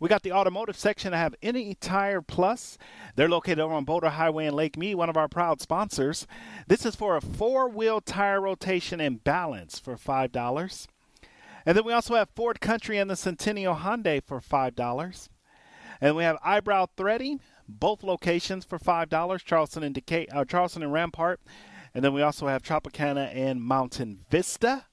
[0.00, 1.12] We got the automotive section.
[1.12, 2.78] I have Any Tire Plus.
[3.16, 6.26] They're located over on Boulder Highway in Lake Mead, one of our proud sponsors.
[6.66, 10.86] This is for a four wheel tire rotation and balance for $5.
[11.66, 15.28] And then we also have Ford Country and the Centennial Hyundai for $5.
[16.00, 20.94] And we have Eyebrow Threading, both locations for $5, Charleston and Decatur, uh, Charleston and
[20.94, 21.40] Rampart.
[21.94, 24.86] And then we also have Tropicana and Mountain Vista.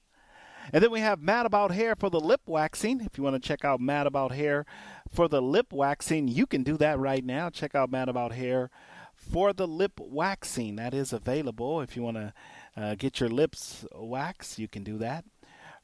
[0.72, 3.00] And then we have Mad About Hair for the lip waxing.
[3.00, 4.66] If you want to check out Mad About Hair
[5.10, 7.50] for the lip waxing, you can do that right now.
[7.50, 8.70] Check out Mad About Hair
[9.14, 10.76] for the lip waxing.
[10.76, 11.80] That is available.
[11.80, 12.32] If you want to
[12.76, 15.24] uh, get your lips waxed, you can do that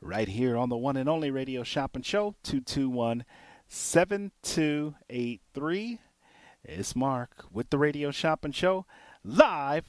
[0.01, 3.24] right here on the one and only radio shopping show 221
[3.66, 6.01] 7283.
[6.64, 8.86] It's Mark with the radio shopping show
[9.24, 9.86] live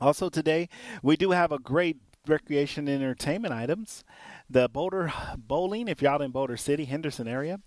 [0.00, 0.68] Also, today
[1.02, 1.96] we do have a great
[2.26, 4.02] recreation entertainment items.
[4.50, 7.60] The Boulder Bowling, if you're out in Boulder City, Henderson area,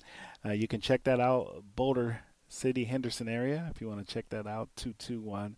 [0.45, 1.63] uh, you can check that out.
[1.75, 5.57] Boulder City, Henderson area, if you want to check that out, 221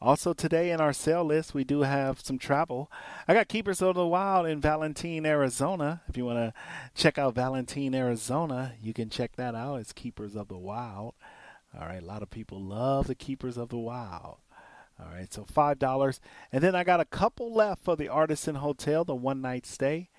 [0.00, 2.90] Also, today in our sale list, we do have some travel.
[3.28, 6.02] I got Keepers of the Wild in Valentine, Arizona.
[6.08, 6.52] If you want to
[6.92, 9.76] check out Valentine, Arizona, you can check that out.
[9.76, 11.14] It's Keepers of the Wild.
[11.78, 14.38] All right, a lot of people love the Keepers of the Wild.
[14.98, 16.20] All right, so $5.
[16.50, 20.10] And then I got a couple left for the Artisan Hotel, the one night stay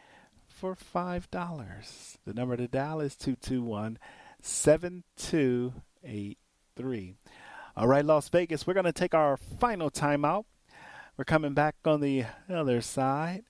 [0.63, 2.17] for $5.
[2.25, 3.99] The number to dial is 221
[4.41, 7.15] 7283.
[7.75, 10.45] All right, Las Vegas, we're going to take our final timeout.
[11.17, 13.43] We're coming back on the other side.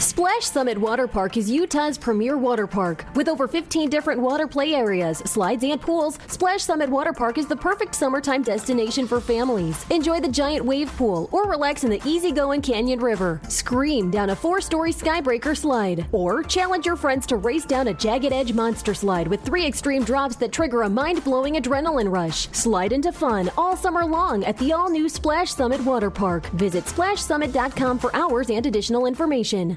[0.00, 3.04] Splash Summit Water Park is Utah's premier water park.
[3.16, 7.46] With over 15 different water play areas, slides, and pools, Splash Summit Water Park is
[7.46, 9.84] the perfect summertime destination for families.
[9.90, 13.40] Enjoy the giant wave pool or relax in the easygoing Canyon River.
[13.48, 16.06] Scream down a four story skybreaker slide.
[16.12, 20.04] Or challenge your friends to race down a jagged edge monster slide with three extreme
[20.04, 22.48] drops that trigger a mind blowing adrenaline rush.
[22.52, 26.46] Slide into fun all summer long at the all new Splash Summit Water Park.
[26.50, 29.76] Visit splashsummit.com for hours and additional information.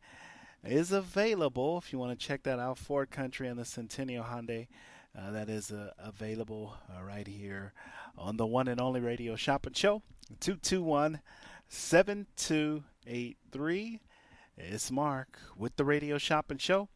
[0.63, 1.77] is available.
[1.77, 4.67] If you want to check that out, Ford Country and the Centennial Hyundai,
[5.17, 7.73] uh, that is uh, available uh, right here
[8.17, 10.03] on the one and only radio shopping show.
[10.39, 11.21] 221
[11.67, 14.01] 7283.
[14.57, 16.89] It's Mark with the radio shopping show.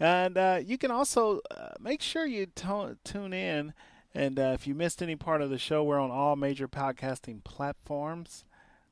[0.00, 3.74] And uh, you can also uh, make sure you t- tune in.
[4.14, 7.44] And uh, if you missed any part of the show, we're on all major podcasting
[7.44, 8.44] platforms.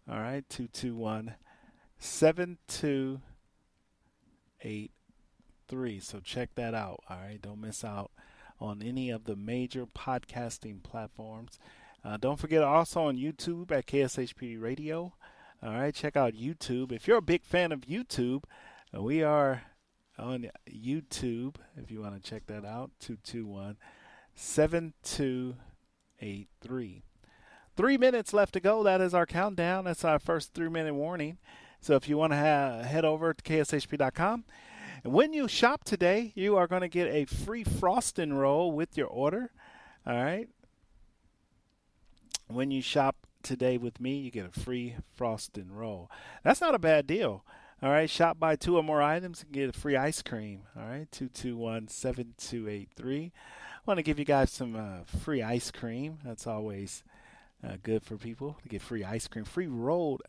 [0.09, 1.35] All right, 221
[1.98, 4.93] 7288
[5.71, 6.01] three.
[6.01, 7.01] So check that out.
[7.09, 8.11] All right, don't miss out
[8.61, 11.59] on any of the major podcasting platforms.
[12.05, 15.15] Uh, don't forget also on YouTube at KSHP Radio.
[15.63, 16.93] All right, check out YouTube.
[16.93, 18.45] If you're a big fan of YouTube,
[18.95, 19.63] uh, we are
[20.19, 21.57] on YouTube.
[21.77, 23.77] If you want to check that out, 221
[24.35, 27.03] 7283.
[27.77, 28.83] Three minutes left to go.
[28.83, 29.85] That is our countdown.
[29.85, 31.39] That's our first three minute warning.
[31.81, 34.45] So if you want to ha- head over to KSHP.com
[35.05, 38.97] and when you shop today, you are going to get a free frosting roll with
[38.97, 39.51] your order.
[40.07, 40.49] All right.
[42.49, 46.11] When you shop today with me, you get a free frosting roll.
[46.43, 47.45] That's not a bad deal.
[47.83, 50.63] All right, shop by two or more items and get a free ice cream.
[50.77, 53.33] All right, 221 7283.
[53.35, 56.19] I want to give you guys some uh, free ice cream.
[56.23, 57.03] That's always
[57.67, 60.23] uh, good for people to get free ice cream, free rolled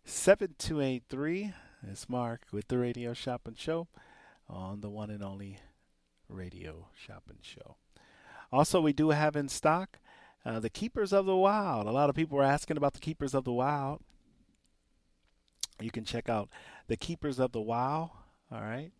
[0.04, 1.54] 7283.
[1.88, 3.88] It's Mark with the Radio Shopping Show
[4.48, 5.58] on the one and only
[6.28, 7.76] Radio Shopping Show.
[8.50, 9.98] Also, we do have in stock
[10.44, 11.86] uh, the Keepers of the Wild.
[11.86, 14.00] A lot of people were asking about the Keepers of the Wild.
[15.80, 16.48] You can check out
[16.88, 18.10] the Keepers of the Wild,
[18.50, 18.92] all right,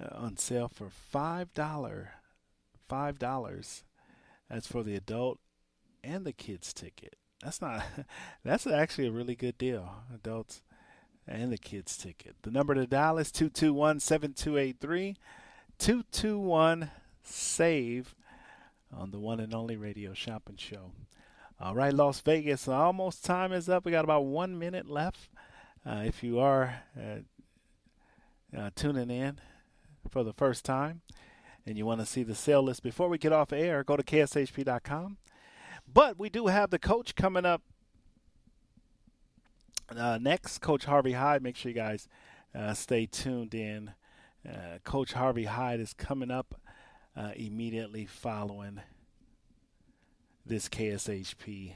[0.00, 1.48] uh, on sale for $5.
[2.90, 3.82] $5.
[4.50, 5.38] That's for the adult
[6.02, 7.16] and the kids ticket.
[7.44, 7.84] That's not.
[8.44, 9.94] That's actually a really good deal.
[10.12, 10.62] Adults
[11.28, 12.36] and the kids ticket.
[12.42, 15.16] The number to dial is 221 7283
[15.78, 16.90] 221
[17.22, 18.14] SAVE
[18.96, 20.92] on the one and only radio shopping show.
[21.60, 23.84] All right, Las Vegas, almost time is up.
[23.84, 25.28] We got about one minute left.
[25.86, 29.38] Uh, if you are uh, uh, tuning in
[30.10, 31.02] for the first time
[31.66, 34.02] and you want to see the sale list before we get off air, go to
[34.02, 35.18] kshp.com.
[35.92, 37.62] But we do have the coach coming up
[39.94, 41.42] uh, next, Coach Harvey Hyde.
[41.42, 42.08] Make sure you guys
[42.54, 43.92] uh, stay tuned in.
[44.48, 46.60] Uh, coach Harvey Hyde is coming up
[47.16, 48.80] uh, immediately following
[50.44, 51.72] this KSHP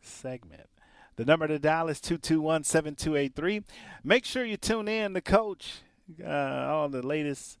[0.00, 0.68] segment.
[1.16, 3.62] The number to dial is 221 7283.
[4.02, 5.82] Make sure you tune in to Coach,
[6.24, 7.58] uh, all the latest